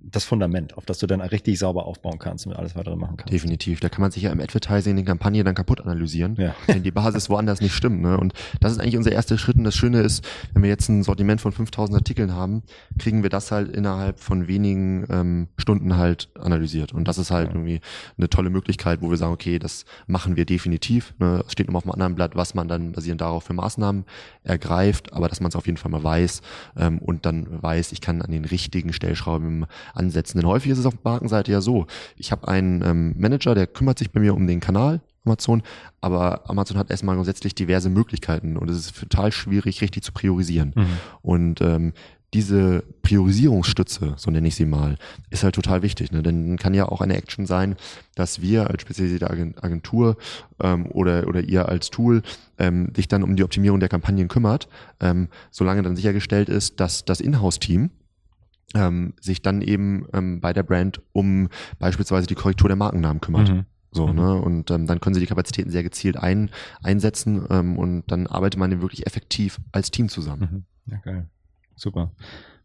[0.00, 3.32] das Fundament, auf das du dann richtig sauber aufbauen kannst und alles weitere machen kannst.
[3.32, 3.80] Definitiv.
[3.80, 6.54] Da kann man sich ja im Advertising die Kampagne dann kaputt analysieren, ja.
[6.66, 8.02] wenn die Basis woanders nicht stimmt.
[8.02, 8.18] Ne?
[8.18, 9.56] Und das ist eigentlich unser erster Schritt.
[9.56, 12.62] Und das Schöne ist, wenn wir jetzt ein Sortiment von 5000 Artikeln haben,
[12.98, 16.92] kriegen wir das halt innerhalb von wenigen ähm, Stunden halt analysiert.
[16.92, 17.54] Und das ist halt ja.
[17.54, 17.80] irgendwie
[18.18, 21.14] eine tolle Möglichkeit, wo wir sagen, okay, das machen wir definitiv.
[21.18, 21.42] Ne?
[21.46, 24.04] Es steht nochmal auf einem anderen Blatt, was man dann basierend darauf für Maßnahmen
[24.44, 26.42] ergreift, aber dass man es auf jeden Fall mal weiß
[26.76, 30.38] ähm, und dann weiß, ich kann an den richtigen Stellschrauben ansetzen.
[30.38, 31.86] Denn häufig ist es auf der Markenseite ja so,
[32.16, 35.62] ich habe einen ähm, Manager, der kümmert sich bei mir um den Kanal, Amazon,
[36.00, 40.72] aber Amazon hat erstmal grundsätzlich diverse Möglichkeiten und es ist total schwierig, richtig zu priorisieren.
[40.74, 40.86] Mhm.
[41.22, 41.92] Und ähm,
[42.34, 44.96] diese Priorisierungsstütze, so nenne ich sie mal,
[45.28, 46.12] ist halt total wichtig.
[46.12, 46.22] Ne?
[46.22, 47.76] Denn kann ja auch eine Action sein,
[48.14, 50.16] dass wir als spezialisierte Agentur
[50.60, 52.22] ähm, oder, oder ihr als Tool
[52.58, 54.68] ähm, sich dann um die Optimierung der Kampagnen kümmert,
[55.00, 57.90] ähm, solange dann sichergestellt ist, dass das Inhouse-Team
[58.74, 63.50] ähm, sich dann eben ähm, bei der Brand um beispielsweise die Korrektur der Markennamen kümmert.
[63.50, 63.64] Mhm.
[63.90, 64.14] So, mhm.
[64.14, 64.34] ne?
[64.40, 66.50] Und ähm, dann können sie die Kapazitäten sehr gezielt ein,
[66.82, 70.66] einsetzen ähm, und dann arbeitet man wirklich effektiv als Team zusammen.
[70.86, 70.92] Mhm.
[70.92, 71.26] Ja, geil.
[71.76, 72.12] Super.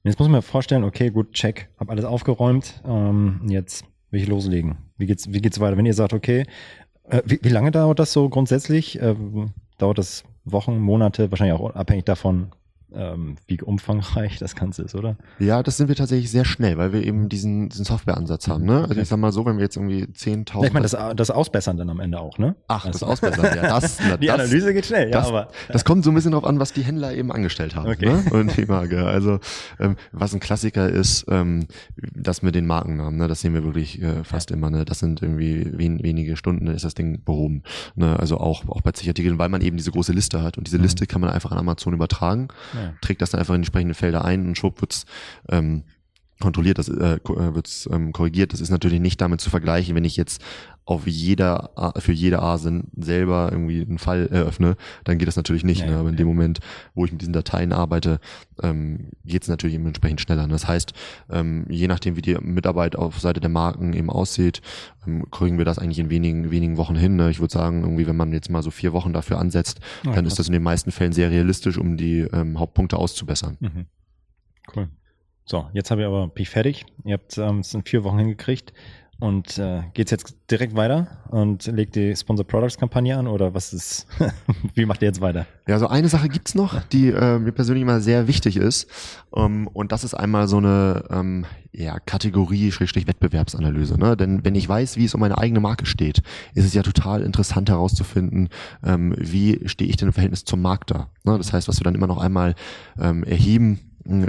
[0.03, 2.81] Jetzt muss man mir vorstellen, okay, gut, check, hab alles aufgeräumt.
[2.85, 4.77] Ähm, jetzt will ich loslegen.
[4.97, 5.75] Wie geht's, wie geht's weiter?
[5.75, 6.45] Wenn ihr sagt, okay,
[7.03, 9.01] äh, wie, wie lange dauert das so grundsätzlich?
[9.01, 9.15] Äh,
[9.77, 12.51] dauert das Wochen, Monate, wahrscheinlich auch abhängig davon,
[12.93, 15.17] ähm, wie umfangreich das Ganze ist, oder?
[15.39, 18.65] Ja, das sind wir tatsächlich sehr schnell, weil wir eben diesen, diesen Softwareansatz haben.
[18.65, 18.85] Ne?
[18.87, 20.65] Also ich sag mal so, wenn wir jetzt irgendwie 10.000...
[20.65, 22.55] Ich meine, das, das Ausbessern dann am Ende auch, ne?
[22.67, 23.79] Ach, das, das also Ausbessern, ja.
[23.79, 25.51] Das, na, die Analyse geht schnell, das, ja, aber...
[25.69, 28.05] Das kommt so ein bisschen drauf an, was die Händler eben angestellt haben okay.
[28.05, 28.23] ne?
[28.31, 29.05] und die Marke.
[29.05, 29.39] Also
[29.79, 33.27] ähm, was ein Klassiker ist, ähm, das mit den Markennamen, ne?
[33.27, 34.55] das sehen wir wirklich äh, fast ja.
[34.55, 34.69] immer.
[34.69, 34.85] Ne?
[34.85, 37.63] Das sind irgendwie wen, wenige Stunden, ist das Ding behoben.
[37.95, 38.17] Ne?
[38.17, 40.83] Also auch, auch bei Zicherartikeln, weil man eben diese große Liste hat und diese mhm.
[40.83, 42.47] Liste kann man einfach an Amazon übertragen,
[42.77, 42.93] ja.
[43.01, 45.05] trägt das dann einfach entsprechende Felder ein und schwupp wird's
[45.49, 45.83] ähm,
[46.39, 48.53] kontrolliert, das äh, äh, wird's ähm, korrigiert.
[48.53, 50.41] Das ist natürlich nicht damit zu vergleichen, wenn ich jetzt
[50.87, 55.81] auf jeder für jede ASIN selber irgendwie einen Fall eröffne, dann geht das natürlich nicht.
[55.81, 55.97] Ja, ne?
[55.97, 56.59] Aber in dem Moment,
[56.95, 58.21] wo ich mit diesen Dateien arbeite,
[58.63, 60.47] ähm, geht es natürlich eben entsprechend schneller.
[60.47, 60.93] Das heißt,
[61.29, 64.61] ähm, je nachdem, wie die Mitarbeit auf Seite der Marken eben aussieht,
[65.05, 67.17] ähm, kriegen wir das eigentlich in wenigen, wenigen Wochen hin.
[67.17, 67.31] Ne?
[67.31, 70.25] Ich würde sagen, irgendwie, wenn man jetzt mal so vier Wochen dafür ansetzt, ja, dann
[70.25, 73.57] ist das in den meisten Fällen sehr realistisch, um die ähm, Hauptpunkte auszubessern.
[73.59, 73.85] Mhm.
[74.73, 74.87] Cool.
[75.49, 76.85] So, jetzt habe ich aber ich fertig.
[77.05, 78.73] Ihr habt ähm, es in vier Wochen hingekriegt.
[79.19, 83.73] Und äh, geht's jetzt direkt weiter und legt die Sponsor Products Kampagne an oder was
[83.73, 84.05] ist?
[84.75, 85.47] wie macht ihr jetzt weiter?
[85.67, 88.87] Ja, so eine Sache gibt's noch, die äh, mir persönlich immer sehr wichtig ist.
[89.31, 93.99] Um, ähm, und das ist einmal so eine ähm, ja, Kategorie Schrägstrich Wettbewerbsanalyse.
[93.99, 94.15] Ne?
[94.15, 96.21] Denn wenn ich weiß, wie es um meine eigene Marke steht,
[96.53, 98.49] ist es ja total interessant herauszufinden,
[98.83, 101.09] ähm, wie stehe ich denn im Verhältnis zum Markt da.
[101.23, 101.37] Ne?
[101.39, 102.53] Das heißt, was wir dann immer noch einmal
[102.99, 103.79] ähm, erheben,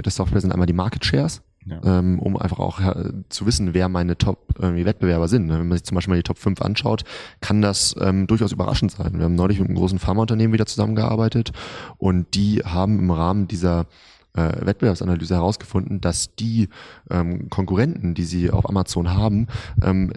[0.03, 1.81] das Software sind einmal die Market Shares ja.
[1.83, 5.47] ähm, um einfach auch äh, zu wissen, wer meine Top-Wettbewerber sind.
[5.47, 5.59] Ne?
[5.59, 7.03] Wenn man sich zum Beispiel mal die Top 5 anschaut,
[7.41, 9.17] kann das ähm, durchaus überraschend sein.
[9.17, 11.51] Wir haben neulich mit einem großen Pharmaunternehmen wieder zusammengearbeitet
[11.97, 13.87] und die haben im Rahmen dieser
[14.33, 16.69] äh, Wettbewerbsanalyse herausgefunden, dass die
[17.09, 19.47] ähm, Konkurrenten, die sie auf Amazon haben,
[19.81, 20.11] ähm,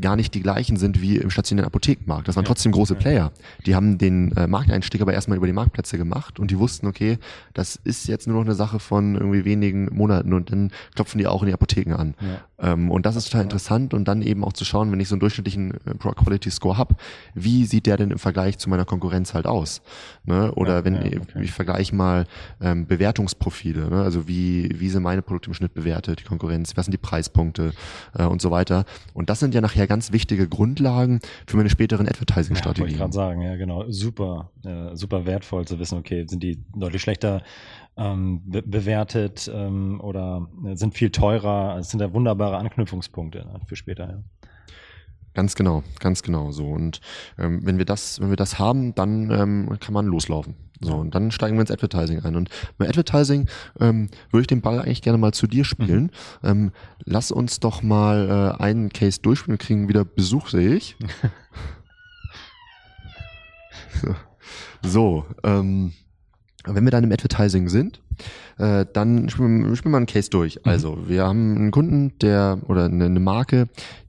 [0.00, 2.28] gar nicht die gleichen sind wie im stationären Apothekenmarkt.
[2.28, 3.32] Das waren trotzdem große Player.
[3.66, 7.18] Die haben den äh, Markteinstieg aber erstmal über die Marktplätze gemacht und die wussten, okay,
[7.54, 11.26] das ist jetzt nur noch eine Sache von irgendwie wenigen Monaten und dann klopfen die
[11.26, 12.14] auch in die Apotheken an.
[12.20, 12.72] Ja.
[12.72, 15.14] Ähm, und das ist total interessant und dann eben auch zu schauen, wenn ich so
[15.14, 16.94] einen durchschnittlichen äh, Quality Score habe,
[17.34, 19.82] wie sieht der denn im Vergleich zu meiner Konkurrenz halt aus?
[20.24, 20.52] Ne?
[20.54, 21.20] Oder ja, wenn ja, okay.
[21.36, 22.26] ich, ich vergleiche mal
[22.60, 24.02] ähm, Bewertungsprofile, ne?
[24.02, 27.72] also wie, wie sind meine Produkte im Schnitt bewertet, die Konkurrenz, was sind die Preispunkte
[28.16, 28.84] äh, und so weiter.
[29.12, 32.88] Und das sind ja nachher ganz wichtige Grundlagen für meine späteren Advertising-Strategien.
[32.88, 36.62] Ja, ich gerade sagen, ja genau, super, äh, super wertvoll zu wissen, okay, sind die
[36.74, 37.42] deutlich schlechter
[37.96, 43.76] ähm, be bewertet ähm, oder sind viel teurer, es sind da wunderbare Anknüpfungspunkte ne, für
[43.76, 44.08] später.
[44.08, 44.22] Ja.
[45.34, 46.66] Ganz genau, ganz genau so.
[46.66, 47.00] Und
[47.38, 50.54] ähm, wenn wir das, wenn wir das haben, dann ähm, kann man loslaufen.
[50.82, 52.34] So, und dann steigen wir ins Advertising ein.
[52.34, 53.48] Und bei Advertising
[53.80, 56.10] ähm, würde ich den Ball eigentlich gerne mal zu dir spielen.
[56.42, 56.48] Mhm.
[56.48, 56.72] Ähm,
[57.04, 59.58] lass uns doch mal äh, einen Case durchspielen.
[59.58, 60.96] Wir kriegen wieder Besuch, sehe ich.
[64.82, 65.92] so, ähm,
[66.64, 68.00] wenn wir dann im Advertising sind,
[68.58, 70.56] äh, dann spielen, spielen wir einen Case durch.
[70.56, 70.70] Mhm.
[70.70, 73.68] Also, wir haben einen Kunden, der oder eine, eine Marke,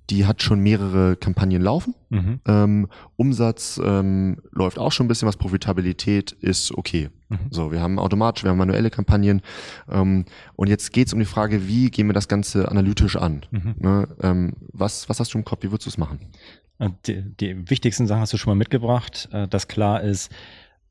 [0.10, 1.96] die hat schon mehrere Kampagnen laufen.
[2.10, 2.40] Mhm.
[2.46, 7.10] Ähm, Umsatz ähm, läuft auch schon ein bisschen was, Profitabilität ist okay.
[7.30, 7.38] Mhm.
[7.50, 9.42] So, wir haben automatisch, wir haben manuelle Kampagnen.
[9.90, 13.46] Ähm, und jetzt geht es um die Frage, wie gehen wir das Ganze analytisch an?
[13.52, 13.76] Mhm.
[13.78, 14.08] Ne?
[14.22, 16.20] Ähm, was, was hast du im Kopf, wie würdest du es machen?
[16.80, 20.32] Äh, die, die wichtigsten Sachen hast du schon mal mitgebracht, äh, dass klar ist,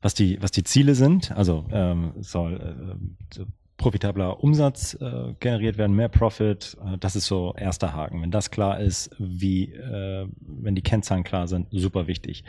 [0.01, 1.31] was die, was die Ziele sind.
[1.31, 2.97] Also ähm, soll
[3.39, 3.45] äh,
[3.77, 6.77] profitabler Umsatz äh, generiert werden, mehr Profit.
[6.85, 8.21] Äh, das ist so erster Haken.
[8.21, 12.43] Wenn das klar ist, wie, äh, wenn die Kennzahlen klar sind, super wichtig.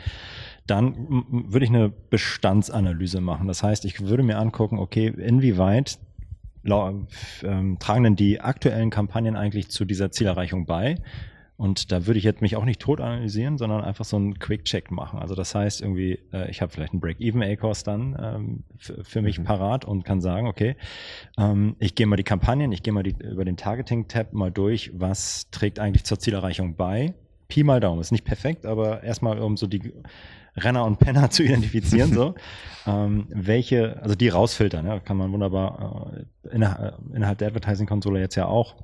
[0.67, 3.47] Dann würde ich eine Bestandsanalyse machen.
[3.47, 5.99] Das heißt, ich würde mir angucken, okay, inwieweit
[7.43, 10.95] ähm, tragen denn die aktuellen Kampagnen eigentlich zu dieser Zielerreichung bei?
[11.57, 14.91] Und da würde ich jetzt mich auch nicht tot analysieren, sondern einfach so einen Quick-Check
[14.91, 15.19] machen.
[15.19, 19.45] Also das heißt irgendwie, äh, ich habe vielleicht einen Break-Even-A-Course dann ähm, für mich mhm.
[19.45, 20.75] parat und kann sagen, okay,
[21.37, 24.91] ähm, ich gehe mal die Kampagnen, ich gehe mal die, über den Targeting-Tab mal durch,
[24.93, 27.13] was trägt eigentlich zur Zielerreichung bei
[27.47, 28.01] Pi mal Daumen.
[28.01, 29.93] Ist nicht perfekt, aber erstmal, um so die
[30.57, 32.35] Renner und Penner zu identifizieren, so.
[32.87, 36.11] ähm, welche, also die rausfiltern, ja, kann man wunderbar
[36.43, 38.75] äh, innerhalb, innerhalb der Advertising-Konsole jetzt ja auch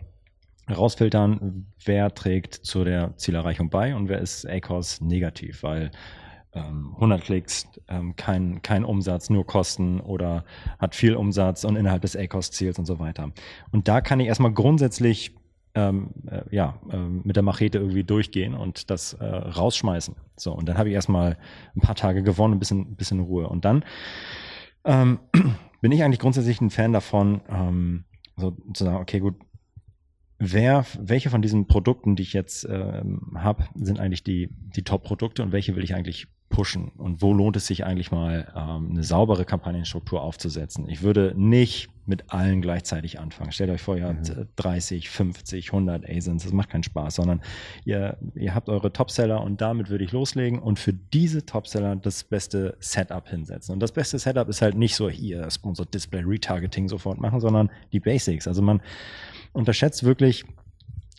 [0.71, 5.91] rausfiltern, wer trägt zu der Zielerreichung bei und wer ist ACOS negativ, weil
[6.53, 10.43] ähm, 100 Klicks, ähm, kein, kein Umsatz, nur Kosten oder
[10.79, 13.31] hat viel Umsatz und innerhalb des ACOS-Ziels und so weiter.
[13.71, 15.35] Und da kann ich erstmal grundsätzlich
[15.73, 20.15] ähm, äh, ja, äh, mit der Machete irgendwie durchgehen und das äh, rausschmeißen.
[20.35, 21.37] So, und dann habe ich erstmal
[21.75, 23.47] ein paar Tage gewonnen, ein bisschen, bisschen Ruhe.
[23.47, 23.85] Und dann
[24.83, 25.19] ähm,
[25.81, 28.03] bin ich eigentlich grundsätzlich ein Fan davon, ähm,
[28.35, 29.35] so zu sagen, okay, gut,
[30.41, 35.43] wer, welche von diesen Produkten, die ich jetzt ähm, habe, sind eigentlich die, die Top-Produkte
[35.43, 36.91] und welche will ich eigentlich pushen?
[36.97, 40.89] Und wo lohnt es sich eigentlich mal, ähm, eine saubere Kampagnenstruktur aufzusetzen?
[40.89, 43.51] Ich würde nicht mit allen gleichzeitig anfangen.
[43.51, 47.41] Stellt euch vor, ihr habt 30, 50, 100 ASINs, das macht keinen Spaß, sondern
[47.85, 52.23] ihr, ihr habt eure Topseller und damit würde ich loslegen und für diese Topseller das
[52.23, 53.73] beste Setup hinsetzen.
[53.73, 57.69] Und das beste Setup ist halt nicht so hier Sponsored Display Retargeting sofort machen, sondern
[57.93, 58.47] die Basics.
[58.47, 58.81] Also man
[59.53, 60.45] unterschätzt wirklich,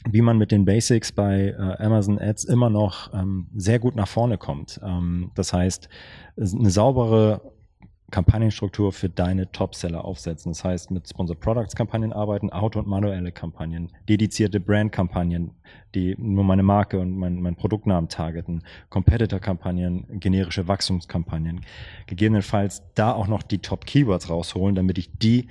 [0.09, 4.09] wie man mit den Basics bei äh, Amazon Ads immer noch ähm, sehr gut nach
[4.09, 4.81] vorne kommt.
[4.83, 5.88] Ähm, das heißt,
[6.37, 7.53] eine saubere
[8.12, 10.53] Kampagnenstruktur für deine Topseller aufsetzen.
[10.53, 15.51] Das heißt, mit Sponsor Products Kampagnen arbeiten, Auto- und manuelle Kampagnen, dedizierte Brand-Kampagnen,
[15.94, 21.62] die nur meine Marke und mein, mein Produktnamen targeten, Competitor-Kampagnen, generische Wachstumskampagnen.
[22.07, 25.48] Gegebenenfalls da auch noch die Top-Keywords rausholen, damit ich die,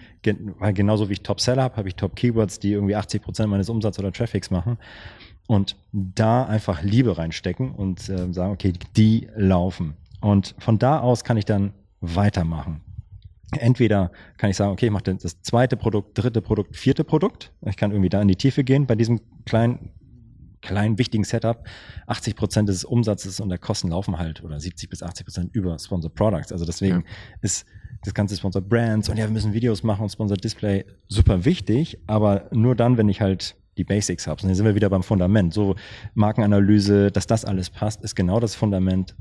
[0.59, 3.99] weil genauso wie ich Top-Seller habe, habe ich Top-Keywords, die irgendwie 80 Prozent meines Umsatzes
[3.99, 4.77] oder Traffics machen
[5.47, 9.95] und da einfach Liebe reinstecken und äh, sagen, okay, die laufen.
[10.21, 12.81] Und von da aus kann ich dann weitermachen.
[13.57, 17.51] Entweder kann ich sagen, okay, ich mache das zweite Produkt, dritte Produkt, vierte Produkt.
[17.65, 19.91] Ich kann irgendwie da in die Tiefe gehen bei diesem kleinen,
[20.61, 21.65] kleinen wichtigen Setup.
[22.07, 25.77] 80 Prozent des Umsatzes und der Kosten laufen halt oder 70 bis 80 Prozent über
[25.79, 26.53] Sponsor Products.
[26.53, 27.05] Also deswegen ja.
[27.41, 27.65] ist
[28.03, 31.99] das ganze Sponsor Brands und ja, wir müssen Videos machen und Sponsor Display super wichtig,
[32.07, 34.41] aber nur dann, wenn ich halt die Basics habe.
[34.41, 35.53] Und dann sind wir wieder beim Fundament.
[35.53, 35.75] So
[36.13, 39.15] Markenanalyse, dass das alles passt, ist genau das Fundament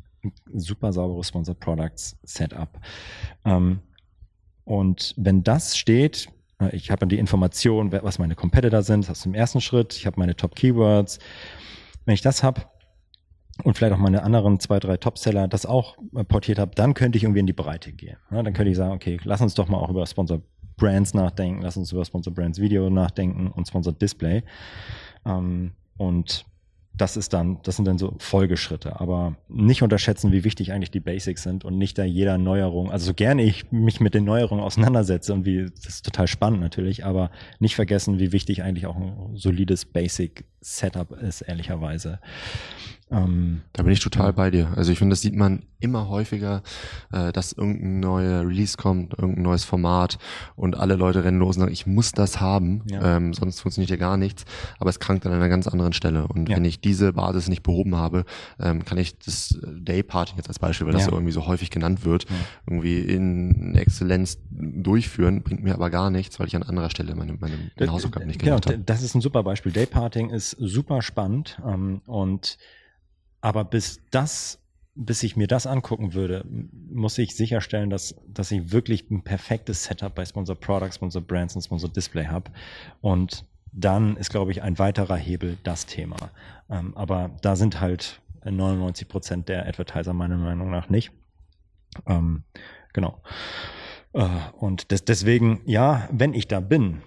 [0.52, 2.78] super sauberes Sponsor Products Setup.
[3.44, 3.80] Ähm,
[4.64, 6.28] und wenn das steht,
[6.60, 10.06] äh, ich habe die Information, was meine Competitor sind, das ist im ersten Schritt, ich
[10.06, 11.18] habe meine Top Keywords.
[12.04, 12.62] Wenn ich das habe
[13.64, 17.18] und vielleicht auch meine anderen zwei, drei Topseller das auch äh, portiert habe, dann könnte
[17.18, 18.16] ich irgendwie in die Breite gehen.
[18.30, 20.40] Ja, dann könnte ich sagen, okay, lass uns doch mal auch über Sponsor
[20.76, 24.42] Brands nachdenken, lass uns über Sponsor Brands Video nachdenken und Sponsor Display.
[25.26, 26.46] Ähm, und
[27.00, 29.00] das ist dann, das sind dann so Folgeschritte.
[29.00, 33.06] Aber nicht unterschätzen, wie wichtig eigentlich die Basics sind und nicht da jeder Neuerung, also
[33.06, 37.04] so gerne ich mich mit den Neuerungen auseinandersetze und wie, das ist total spannend natürlich,
[37.04, 42.20] aber nicht vergessen, wie wichtig eigentlich auch ein solides Basic Setup ist, ehrlicherweise.
[43.10, 44.72] Ähm, da bin ich total bei dir.
[44.76, 46.62] Also ich finde, das sieht man immer häufiger,
[47.12, 50.18] äh, dass irgendein neuer Release kommt, irgendein neues Format
[50.54, 53.16] und alle Leute rennen los und sagen, ich muss das haben, ja.
[53.16, 54.44] ähm, sonst funktioniert ja gar nichts.
[54.78, 56.28] Aber es krankt an einer ganz anderen Stelle.
[56.28, 56.56] Und ja.
[56.56, 58.24] wenn ich diese Basis nicht behoben habe,
[58.60, 61.10] ähm, kann ich das Dayparting jetzt als Beispiel, weil das ja.
[61.10, 62.26] so irgendwie so häufig genannt wird,
[62.66, 67.32] irgendwie in Exzellenz durchführen, bringt mir aber gar nichts, weil ich an anderer Stelle meine,
[67.40, 68.84] meine, meine Hausaufgaben nicht genau, gemacht genau, habe.
[68.84, 69.72] Das ist ein super Beispiel.
[69.72, 72.58] Dayparting ist super spannend ähm, und
[73.40, 74.58] aber bis das,
[74.94, 76.44] bis ich mir das angucken würde,
[76.90, 81.56] muss ich sicherstellen, dass, dass ich wirklich ein perfektes Setup bei Sponsor Products, Sponsor Brands
[81.56, 82.50] und Sponsor Display habe.
[83.00, 86.16] Und dann ist, glaube ich, ein weiterer Hebel das Thema.
[86.68, 91.12] Ähm, aber da sind halt 99 Prozent der Advertiser meiner Meinung nach nicht.
[92.06, 92.44] Ähm,
[92.92, 93.22] genau.
[94.12, 97.02] Äh, und des, deswegen, ja, wenn ich da bin,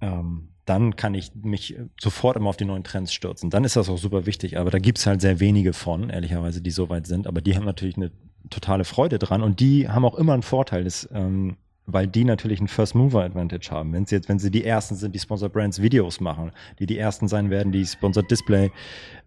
[0.00, 3.50] ähm, dann kann ich mich sofort immer auf die neuen Trends stürzen.
[3.50, 4.58] Dann ist das auch super wichtig.
[4.58, 7.26] Aber da gibt es halt sehr wenige von, ehrlicherweise, die so weit sind.
[7.26, 8.12] Aber die haben natürlich eine
[8.50, 12.60] totale Freude dran und die haben auch immer einen Vorteil, das, ähm, weil die natürlich
[12.60, 13.92] einen First Mover Advantage haben.
[13.92, 16.98] Wenn sie jetzt, wenn sie die ersten sind, die Sponsor Brands Videos machen, die die
[16.98, 18.70] ersten sein werden, die Sponsor Display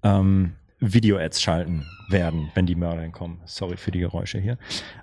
[0.03, 3.41] ähm, Video Ads schalten werden, wenn die Mörder kommen.
[3.45, 4.57] Sorry für die Geräusche hier.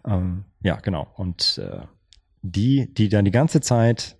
[0.07, 1.09] Ähm, ja, genau.
[1.17, 1.81] Und äh,
[2.43, 4.17] die, die dann die ganze Zeit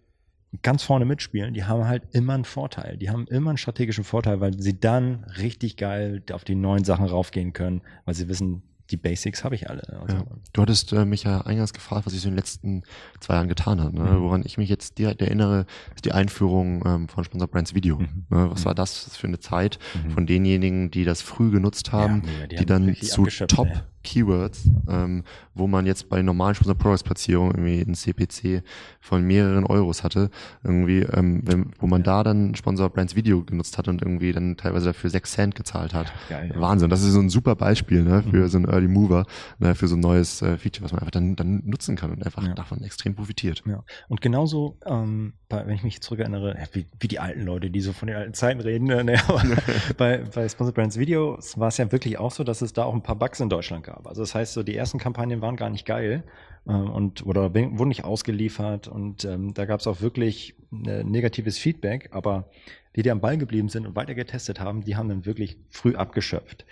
[0.63, 2.97] ganz vorne mitspielen, die haben halt immer einen Vorteil.
[2.97, 7.07] Die haben immer einen strategischen Vorteil, weil sie dann richtig geil auf die neuen Sachen
[7.07, 9.83] raufgehen können, weil sie wissen, die Basics habe ich alle.
[10.01, 10.25] Also ja.
[10.53, 12.83] Du hattest äh, mich ja eingangs gefragt, was ich so in den letzten
[13.21, 13.95] zwei Jahren getan habe.
[13.95, 14.03] Ne?
[14.03, 14.23] Mhm.
[14.23, 17.99] Woran ich mich jetzt direkt erinnere, ist die Einführung ähm, von Sponsor Brands Video.
[17.99, 18.27] Mhm.
[18.31, 18.51] Ne?
[18.51, 18.65] Was mhm.
[18.67, 20.11] war das für eine Zeit mhm.
[20.11, 23.69] von denjenigen, die das früh genutzt haben, ja, die, die, dann zu Top,
[24.03, 28.63] Keywords, ähm, wo man jetzt bei normalen Sponsor Products Platzierungen irgendwie ein CPC
[29.01, 30.31] von mehreren Euros hatte,
[30.65, 34.57] irgendwie, ähm, wenn, wo man da dann Sponsor Brands Video genutzt hat und irgendwie dann
[34.57, 36.13] teilweise dafür 6 Cent gezahlt hat.
[36.29, 36.61] Geil, ja.
[36.61, 36.91] Wahnsinn.
[36.91, 38.49] Das ist so ein super Beispiel ne, für mhm.
[38.49, 39.27] so einen Early Mover,
[39.59, 42.25] ne, für so ein neues äh, Feature, was man einfach dann, dann nutzen kann und
[42.25, 42.55] einfach ja.
[42.55, 43.63] davon extrem profitiert.
[43.67, 43.85] Ja.
[44.09, 47.93] Und genauso, ähm, bei, wenn ich mich zurückerinnere, wie, wie die alten Leute, die so
[47.93, 49.43] von den alten Zeiten reden, ne, aber
[49.97, 52.95] bei, bei Sponsor Brands Videos war es ja wirklich auch so, dass es da auch
[52.95, 53.90] ein paar Bugs in Deutschland gab.
[54.05, 56.25] Also das heißt, so die ersten Kampagnen waren gar nicht geil
[56.67, 61.59] äh, und oder wurden nicht ausgeliefert und ähm, da gab es auch wirklich äh, negatives
[61.59, 62.49] Feedback, aber
[62.97, 65.95] die, die am Ball geblieben sind und weiter getestet haben, die haben dann wirklich früh
[65.95, 66.65] abgeschöpft.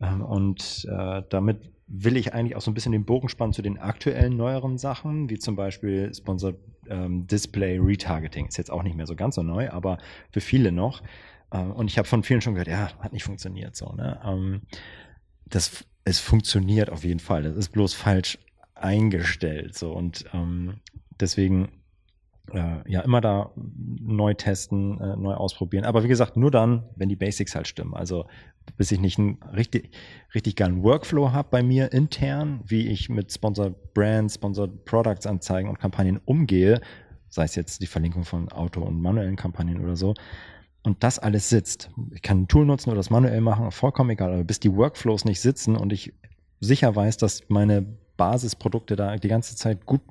[0.00, 3.62] Ähm, und äh, damit will ich eigentlich auch so ein bisschen den Bogen spannen zu
[3.62, 6.56] den aktuellen neueren Sachen, wie zum Beispiel Sponsored
[6.88, 8.46] ähm, Display Retargeting.
[8.46, 9.98] Ist jetzt auch nicht mehr so ganz so neu, aber
[10.30, 11.02] für viele noch.
[11.50, 13.92] Äh, und ich habe von vielen schon gehört, ja, hat nicht funktioniert so.
[13.92, 14.20] Ne?
[14.24, 14.62] Ähm,
[15.46, 17.42] das, es funktioniert auf jeden Fall.
[17.42, 18.38] Das ist bloß falsch
[18.74, 19.76] eingestellt.
[19.76, 20.74] So und ähm,
[21.18, 21.68] deswegen
[22.52, 25.84] äh, ja immer da neu testen, äh, neu ausprobieren.
[25.84, 27.92] Aber wie gesagt, nur dann, wenn die Basics halt stimmen.
[27.92, 28.26] Also
[28.76, 29.90] bis ich nicht einen richtig,
[30.32, 35.68] richtig geilen Workflow habe bei mir intern, wie ich mit Sponsored Brands, Sponsored Products Anzeigen
[35.68, 36.80] und Kampagnen umgehe,
[37.28, 40.14] sei es jetzt die Verlinkung von Auto- und manuellen Kampagnen oder so.
[40.86, 41.90] Und das alles sitzt.
[42.12, 44.32] Ich kann ein Tool nutzen oder das manuell machen, vollkommen egal.
[44.32, 46.14] Aber bis die Workflows nicht sitzen und ich
[46.60, 47.84] sicher weiß, dass meine
[48.16, 50.02] Basisprodukte da die ganze Zeit gut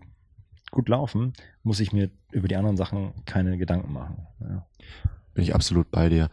[0.71, 1.31] gut laufen,
[1.63, 4.27] muss ich mir über die anderen Sachen keine Gedanken machen.
[4.41, 4.65] Ja.
[5.33, 6.29] Bin ich absolut bei dir.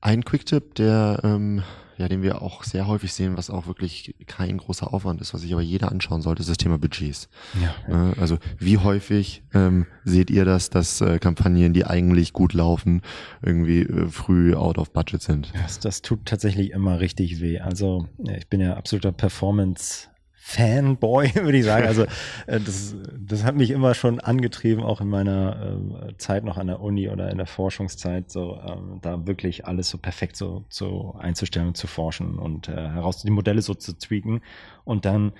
[0.00, 1.62] Ein Quick-Tipp, der, ähm,
[1.96, 5.40] ja, den wir auch sehr häufig sehen, was auch wirklich kein großer Aufwand ist, was
[5.40, 7.28] sich aber jeder anschauen sollte, ist das Thema Budgets.
[7.60, 8.12] Ja, ja.
[8.20, 13.00] Also wie häufig ähm, seht ihr das, dass äh, Kampagnen, die eigentlich gut laufen,
[13.42, 15.52] irgendwie äh, früh out of budget sind?
[15.54, 17.60] Das, das tut tatsächlich immer richtig weh.
[17.60, 18.06] Also
[18.36, 20.08] ich bin ja absoluter Performance
[20.48, 21.88] Fanboy, würde ich sagen.
[21.88, 22.04] Also
[22.46, 26.68] äh, das, das hat mich immer schon angetrieben, auch in meiner äh, Zeit noch an
[26.68, 31.16] der Uni oder in der Forschungszeit, so ähm, da wirklich alles so perfekt so, so
[31.18, 34.40] einzustellen und zu forschen und äh, heraus die Modelle so zu tweaken.
[34.84, 35.32] Und dann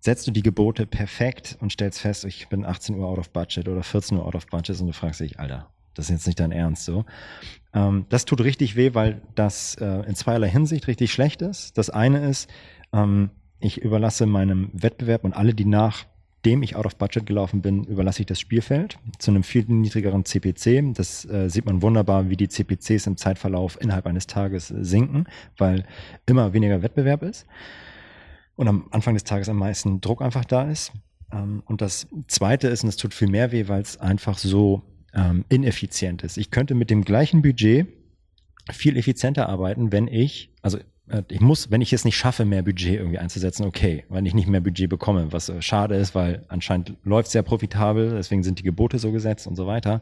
[0.00, 3.68] setzt du die Gebote perfekt und stellst fest, ich bin 18 Uhr out of budget
[3.68, 6.40] oder 14 Uhr out of budget und du fragst dich, Alter, das ist jetzt nicht
[6.40, 7.04] dein Ernst so.
[7.74, 11.76] Ähm, das tut richtig weh, weil das äh, in zweierlei Hinsicht richtig schlecht ist.
[11.76, 12.48] Das eine ist,
[12.94, 13.28] ähm,
[13.64, 18.20] ich überlasse meinem Wettbewerb und alle, die nachdem ich out of budget gelaufen bin, überlasse
[18.20, 20.94] ich das Spielfeld zu einem viel niedrigeren CPC.
[20.94, 25.24] Das äh, sieht man wunderbar, wie die CPCs im Zeitverlauf innerhalb eines Tages sinken,
[25.56, 25.84] weil
[26.26, 27.46] immer weniger Wettbewerb ist
[28.56, 30.92] und am Anfang des Tages am meisten Druck einfach da ist.
[31.32, 34.82] Ähm, und das Zweite ist, und es tut viel mehr weh, weil es einfach so
[35.14, 36.36] ähm, ineffizient ist.
[36.36, 37.86] Ich könnte mit dem gleichen Budget
[38.70, 40.84] viel effizienter arbeiten, wenn ich, also äh,
[41.28, 44.48] ich muss, wenn ich es nicht schaffe, mehr Budget irgendwie einzusetzen, okay, weil ich nicht
[44.48, 48.62] mehr Budget bekomme, was äh, schade ist, weil anscheinend läuft sehr profitabel, deswegen sind die
[48.62, 50.00] Gebote so gesetzt und so weiter,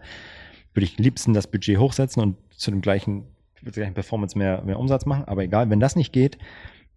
[0.74, 3.24] würde ich liebsten das Budget hochsetzen und zu dem gleichen,
[3.62, 5.24] mit der gleichen Performance mehr, mehr Umsatz machen.
[5.24, 6.38] Aber egal, wenn das nicht geht,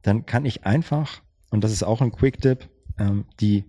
[0.03, 3.65] dann kann ich einfach, und das ist auch ein Quick-Tip, ähm, die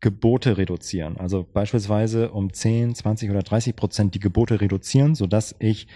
[0.00, 1.16] Gebote reduzieren.
[1.16, 5.88] Also beispielsweise um 10, 20 oder 30 Prozent die Gebote reduzieren, sodass ich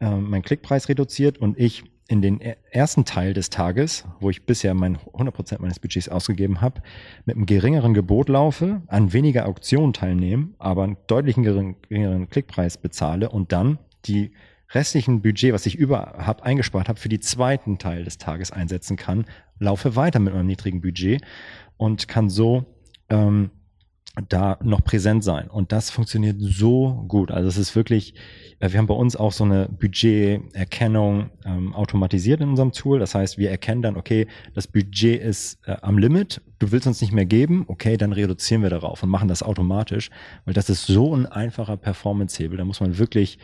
[0.00, 2.40] äh, meinen Klickpreis reduziert und ich in den
[2.70, 6.80] ersten Teil des Tages, wo ich bisher mein 100% meines Budgets ausgegeben habe,
[7.24, 13.30] mit einem geringeren Gebot laufe, an weniger Auktionen teilnehme, aber einen deutlichen geringeren Klickpreis bezahle
[13.30, 14.32] und dann die
[14.70, 18.96] restlichen Budget, was ich über habe, eingespart habe, für die zweiten Teil des Tages einsetzen
[18.96, 19.24] kann,
[19.58, 21.22] laufe weiter mit meinem niedrigen Budget
[21.76, 22.66] und kann so
[23.08, 23.50] ähm,
[24.28, 25.48] da noch präsent sein.
[25.48, 27.30] Und das funktioniert so gut.
[27.30, 28.14] Also es ist wirklich,
[28.60, 32.98] äh, wir haben bei uns auch so eine Budgeterkennung ähm, automatisiert in unserem Tool.
[32.98, 37.00] Das heißt, wir erkennen dann, okay, das Budget ist äh, am Limit, du willst uns
[37.00, 40.10] nicht mehr geben, okay, dann reduzieren wir darauf und machen das automatisch,
[40.44, 42.56] weil das ist so ein einfacher Performance-Hebel.
[42.56, 43.38] Da muss man wirklich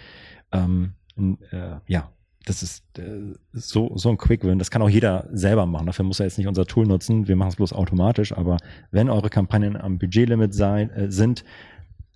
[0.52, 2.10] ähm, äh, ja,
[2.46, 4.58] das ist äh, so, so ein Quick-Win.
[4.58, 5.86] Das kann auch jeder selber machen.
[5.86, 7.28] Dafür muss er jetzt nicht unser Tool nutzen.
[7.28, 8.32] Wir machen es bloß automatisch.
[8.32, 8.58] Aber
[8.90, 11.44] wenn eure Kampagnen am Budgetlimit sein, äh, sind,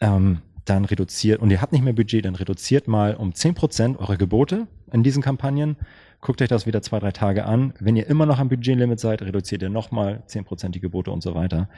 [0.00, 3.98] ähm, dann reduziert, und ihr habt nicht mehr Budget, dann reduziert mal um zehn Prozent
[3.98, 5.76] eure Gebote in diesen Kampagnen.
[6.20, 7.72] Guckt euch das wieder zwei, drei Tage an.
[7.78, 11.34] Wenn ihr immer noch am Budgetlimit seid, reduziert ihr nochmal Prozent die Gebote und so
[11.34, 11.68] weiter.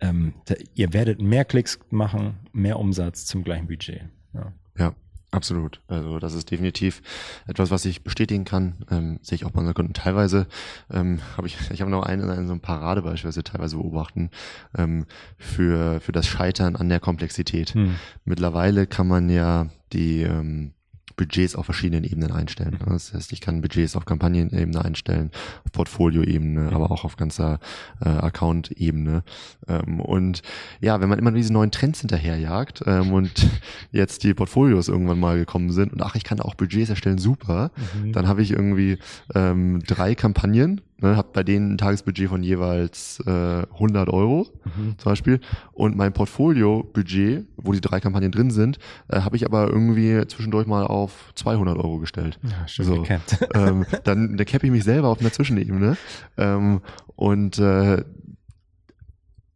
[0.00, 4.02] Ähm, da, ihr werdet mehr Klicks machen, mehr Umsatz zum gleichen Budget.
[4.34, 4.52] Ja.
[4.78, 4.94] ja.
[5.30, 5.80] Absolut.
[5.88, 7.02] Also das ist definitiv
[7.46, 8.76] etwas, was ich bestätigen kann.
[8.90, 9.92] Ähm, sehe ich auch bei unseren Kunden.
[9.92, 10.46] Teilweise
[10.90, 14.30] ähm, habe ich, ich habe noch einen, einen so ein Paradebeispiel, was wir teilweise beobachten,
[14.76, 15.04] ähm,
[15.36, 17.74] für, für das Scheitern an der Komplexität.
[17.74, 17.96] Hm.
[18.24, 20.72] Mittlerweile kann man ja die ähm,
[21.18, 22.78] Budgets auf verschiedenen Ebenen einstellen.
[22.80, 22.92] Mhm.
[22.92, 25.30] Das heißt, ich kann Budgets auf Kampagnenebene einstellen,
[25.66, 26.74] auf Portfolioebene, mhm.
[26.74, 27.58] aber auch auf ganzer
[28.00, 29.24] äh, Account-Ebene.
[29.68, 30.42] Ähm, und
[30.80, 33.48] ja, wenn man immer diese neuen Trends hinterherjagt ähm, und
[33.92, 37.72] jetzt die Portfolios irgendwann mal gekommen sind und ach, ich kann auch Budgets erstellen, super,
[38.00, 38.12] mhm.
[38.12, 38.98] dann habe ich irgendwie
[39.34, 44.98] ähm, drei Kampagnen Ne, habe bei denen ein Tagesbudget von jeweils äh, 100 Euro mhm.
[44.98, 45.40] zum Beispiel
[45.72, 50.66] und mein Portfolio-Budget, wo die drei Kampagnen drin sind, äh, habe ich aber irgendwie zwischendurch
[50.66, 52.40] mal auf 200 Euro gestellt.
[52.42, 53.06] Ja, schön so,
[53.54, 55.96] ähm, dann da cappe ich mich selber auf einer Zwischenebene
[56.36, 56.80] ähm,
[57.14, 58.02] und äh,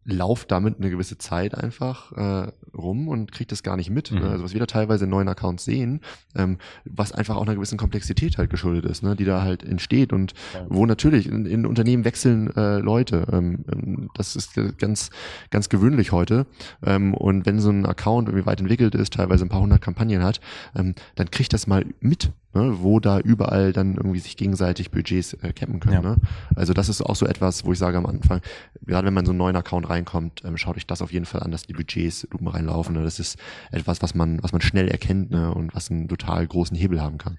[0.04, 4.10] lauf damit eine gewisse Zeit einfach äh, rum und kriege das gar nicht mit.
[4.10, 4.18] Ne?
[4.18, 4.24] Mhm.
[4.24, 4.30] Ne?
[4.32, 6.00] Also was wir da teilweise in neuen Accounts sehen,
[6.34, 9.14] ähm, was einfach auch einer gewissen Komplexität halt geschuldet ist, ne?
[9.14, 10.66] die da halt entsteht und ja.
[10.68, 13.26] wo natürlich in, in Unternehmen wechseln äh, Leute.
[13.32, 15.10] Ähm, ähm das ist ganz
[15.50, 16.46] ganz gewöhnlich heute.
[16.84, 20.22] Ähm, und wenn so ein Account irgendwie weit entwickelt ist, teilweise ein paar hundert Kampagnen
[20.22, 20.40] hat,
[20.74, 25.34] ähm, dann kriegt das mal mit ne, wo da überall dann irgendwie sich gegenseitig Budgets
[25.34, 26.02] äh, cappen können.
[26.02, 26.02] Ja.
[26.02, 26.16] Ne?
[26.54, 28.40] Also das ist auch so etwas, wo ich sage am Anfang,
[28.84, 31.42] gerade wenn man so einen neuen Account reinkommt, ähm, schaut euch das auf jeden Fall
[31.42, 32.94] an, dass die Budgets lupen reinlaufen.
[32.94, 33.02] Ne?
[33.02, 33.38] Das ist
[33.70, 35.52] etwas, was man, was man schnell erkennt ne?
[35.52, 37.38] und was einen total großen Hebel haben kann.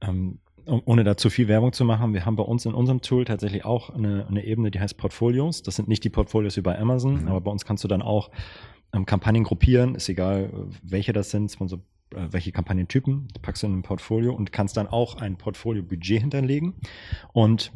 [0.00, 3.26] Ähm, ohne da zu viel Werbung zu machen, wir haben bei uns in unserem Tool
[3.26, 5.62] tatsächlich auch eine, eine Ebene, die heißt Portfolios.
[5.62, 7.28] Das sind nicht die Portfolios wie bei Amazon, mhm.
[7.28, 8.30] aber bei uns kannst du dann auch
[8.94, 10.50] ähm, Kampagnen gruppieren, ist egal,
[10.82, 11.82] welche das sind, Sponsor äh,
[12.14, 16.74] welche Kampagnentypen, packst du in ein Portfolio und kannst dann auch ein Portfolio-Budget hinterlegen.
[17.32, 17.72] Und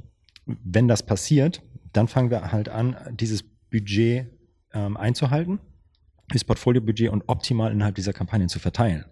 [0.47, 1.62] wenn das passiert,
[1.93, 4.26] dann fangen wir halt an, dieses Budget
[4.72, 5.61] ähm, einzuhalten,
[6.28, 9.05] das Portfolio-Budget und optimal innerhalb dieser Kampagnen zu verteilen.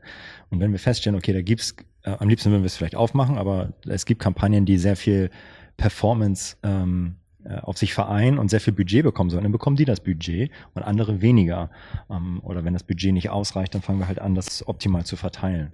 [0.50, 3.38] Und wenn wir feststellen, okay, da gibt's, äh, am liebsten würden wir es vielleicht aufmachen,
[3.38, 5.30] aber es gibt Kampagnen, die sehr viel
[5.76, 7.25] Performance ähm, äh,
[7.62, 10.82] auf sich vereinen und sehr viel Budget bekommen sollen, dann bekommen die das Budget und
[10.82, 11.70] andere weniger.
[12.10, 15.16] Ähm, oder wenn das Budget nicht ausreicht, dann fangen wir halt an, das optimal zu
[15.16, 15.72] verteilen.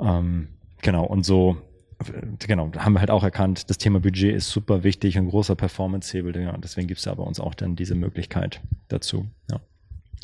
[0.00, 0.48] Ähm,
[0.80, 1.56] genau, und so
[2.00, 5.54] äh, genau, haben wir halt auch erkannt, das Thema Budget ist super wichtig, ein großer
[5.54, 6.36] Performance-Hebel.
[6.40, 9.26] Ja, deswegen gibt es da bei uns auch dann diese Möglichkeit dazu.
[9.50, 9.60] Ja,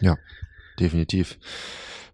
[0.01, 0.16] ja
[0.78, 1.39] definitiv.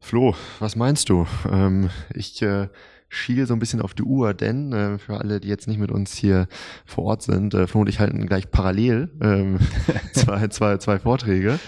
[0.00, 1.26] Flo, was meinst du?
[1.50, 2.68] Ähm, ich äh,
[3.14, 5.90] schiel so ein bisschen auf die Uhr, denn äh, für alle, die jetzt nicht mit
[5.90, 6.48] uns hier
[6.84, 9.58] vor Ort sind, äh, Flo und ich halten gleich parallel ähm,
[10.12, 11.58] zwei, zwei, zwei Vorträge.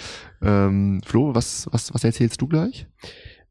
[0.43, 2.87] Ähm, Flo, was, was, was erzählst du gleich?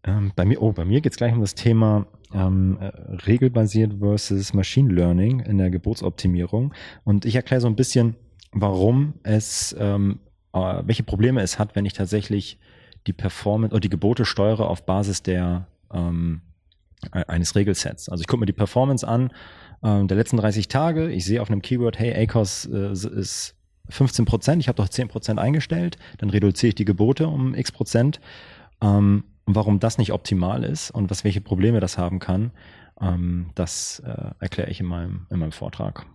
[0.03, 2.87] Ähm, bei mir, oh, bei mir geht es gleich um das Thema ähm, äh,
[3.25, 6.73] regelbasiert versus Machine Learning in der Geburtsoptimierung.
[7.03, 8.15] Und ich erkläre so ein bisschen,
[8.51, 10.19] warum es, ähm,
[10.53, 12.59] äh, welche Probleme es hat, wenn ich tatsächlich
[13.07, 16.41] die Performance oder die Gebote steuere auf Basis der ähm,
[17.11, 18.09] eines Regelsets.
[18.09, 19.31] Also ich gucke mir die Performance an
[19.83, 21.11] äh, der letzten 30 Tage.
[21.11, 23.55] Ich sehe auf einem Keyword, hey, ACOS äh, ist
[23.89, 27.71] 15 Prozent, ich habe doch 10 Prozent eingestellt, dann reduziere ich die Gebote um x
[27.71, 28.19] Prozent.
[28.81, 32.51] Ähm, warum das nicht optimal ist und was welche Probleme das haben kann,
[32.99, 36.05] ähm, das äh, erkläre ich in meinem, in meinem Vortrag.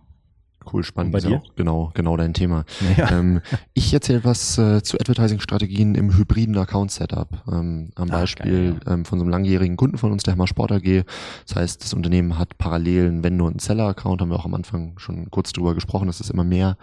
[0.71, 1.13] Cool, spannend.
[1.13, 1.41] Bei dir?
[1.55, 2.65] genau, genau dein Thema.
[2.97, 3.11] Ja.
[3.11, 3.41] Ähm,
[3.73, 7.29] ich erzähle was äh, zu Advertising-Strategien im hybriden Account-Setup.
[7.51, 8.93] Ähm, am ah, Beispiel geil, ja.
[8.93, 11.03] ähm, von so einem langjährigen Kunden von uns, der Hammer Sport AG.
[11.47, 14.93] Das heißt, das Unternehmen hat parallel einen Vendor- und Seller-Account, haben wir auch am Anfang
[14.97, 16.77] schon kurz drüber gesprochen, dass das immer mehr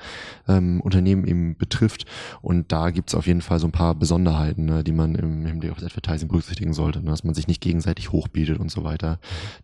[0.49, 2.05] ähm, Unternehmen eben betrifft.
[2.43, 5.71] Und da gibt's auf jeden Fall so ein paar Besonderheiten, ne, die man im Hinblick
[5.71, 9.19] auf das Advertising berücksichtigen sollte, ne, dass man sich nicht gegenseitig hochbietet und so weiter.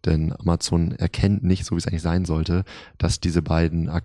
[0.05, 2.65] Denn Amazon erkennt nicht, so wie es eigentlich sein sollte,
[2.99, 4.04] dass diese beiden Accounts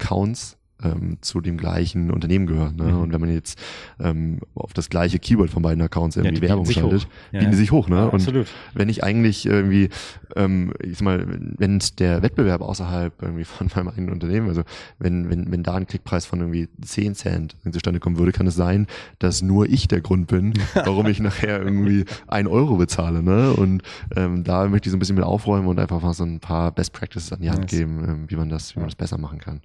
[0.84, 2.76] ähm, zu dem gleichen Unternehmen gehören.
[2.76, 2.86] Ne?
[2.86, 3.00] Mhm.
[3.00, 3.60] Und wenn man jetzt
[4.00, 7.58] ähm, auf das gleiche Keyword von beiden Accounts irgendwie ja, Werbung schaltet, ja, bieten ja.
[7.58, 7.89] sich hoch.
[7.89, 8.06] Ne?
[8.06, 8.47] Und absolut.
[8.74, 9.89] wenn ich eigentlich irgendwie,
[10.36, 11.26] ähm, ich sag mal,
[11.58, 14.64] wenn der Wettbewerb außerhalb irgendwie von meinem eigenen Unternehmen, also
[15.00, 18.56] wenn, wenn, wenn da ein Klickpreis von irgendwie 10 Cent zustande kommen würde, kann es
[18.56, 18.88] sein,
[19.20, 23.22] dass nur ich der Grund bin, warum ich nachher irgendwie ein Euro bezahle.
[23.22, 23.52] Ne?
[23.52, 23.84] Und
[24.16, 26.72] ähm, da möchte ich so ein bisschen mit aufräumen und einfach mal so ein paar
[26.72, 29.39] Best Practices an die Hand geben, ähm, wie man das, wie man das besser machen
[29.39, 29.62] kann.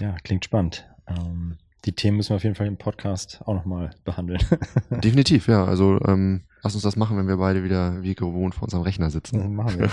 [0.00, 0.86] Ja, klingt spannend.
[1.06, 4.40] Ähm, die Themen müssen wir auf jeden Fall im Podcast auch nochmal behandeln.
[4.90, 5.64] Definitiv, ja.
[5.64, 9.10] Also ähm, lass uns das machen, wenn wir beide wieder wie gewohnt vor unserem Rechner
[9.10, 9.40] sitzen.
[9.40, 9.90] Ja, machen wir.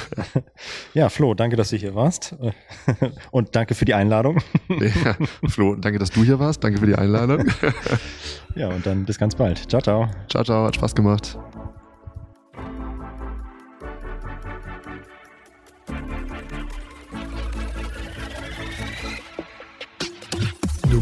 [0.93, 2.35] ja, Flo, danke, dass du hier warst.
[3.31, 4.39] Und danke für die Einladung.
[4.69, 5.15] ja,
[5.47, 6.63] Flo, danke, dass du hier warst.
[6.63, 7.45] Danke für die Einladung.
[8.55, 9.69] ja, und dann bis ganz bald.
[9.69, 10.09] Ciao, ciao.
[10.29, 10.65] Ciao, ciao.
[10.65, 11.37] Hat Spaß gemacht.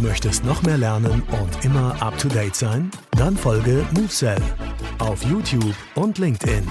[0.05, 2.91] Möchtest noch mehr lernen und immer up to date sein?
[3.17, 4.41] Dann folge MoveSell
[4.99, 6.67] auf YouTube und LinkedIn.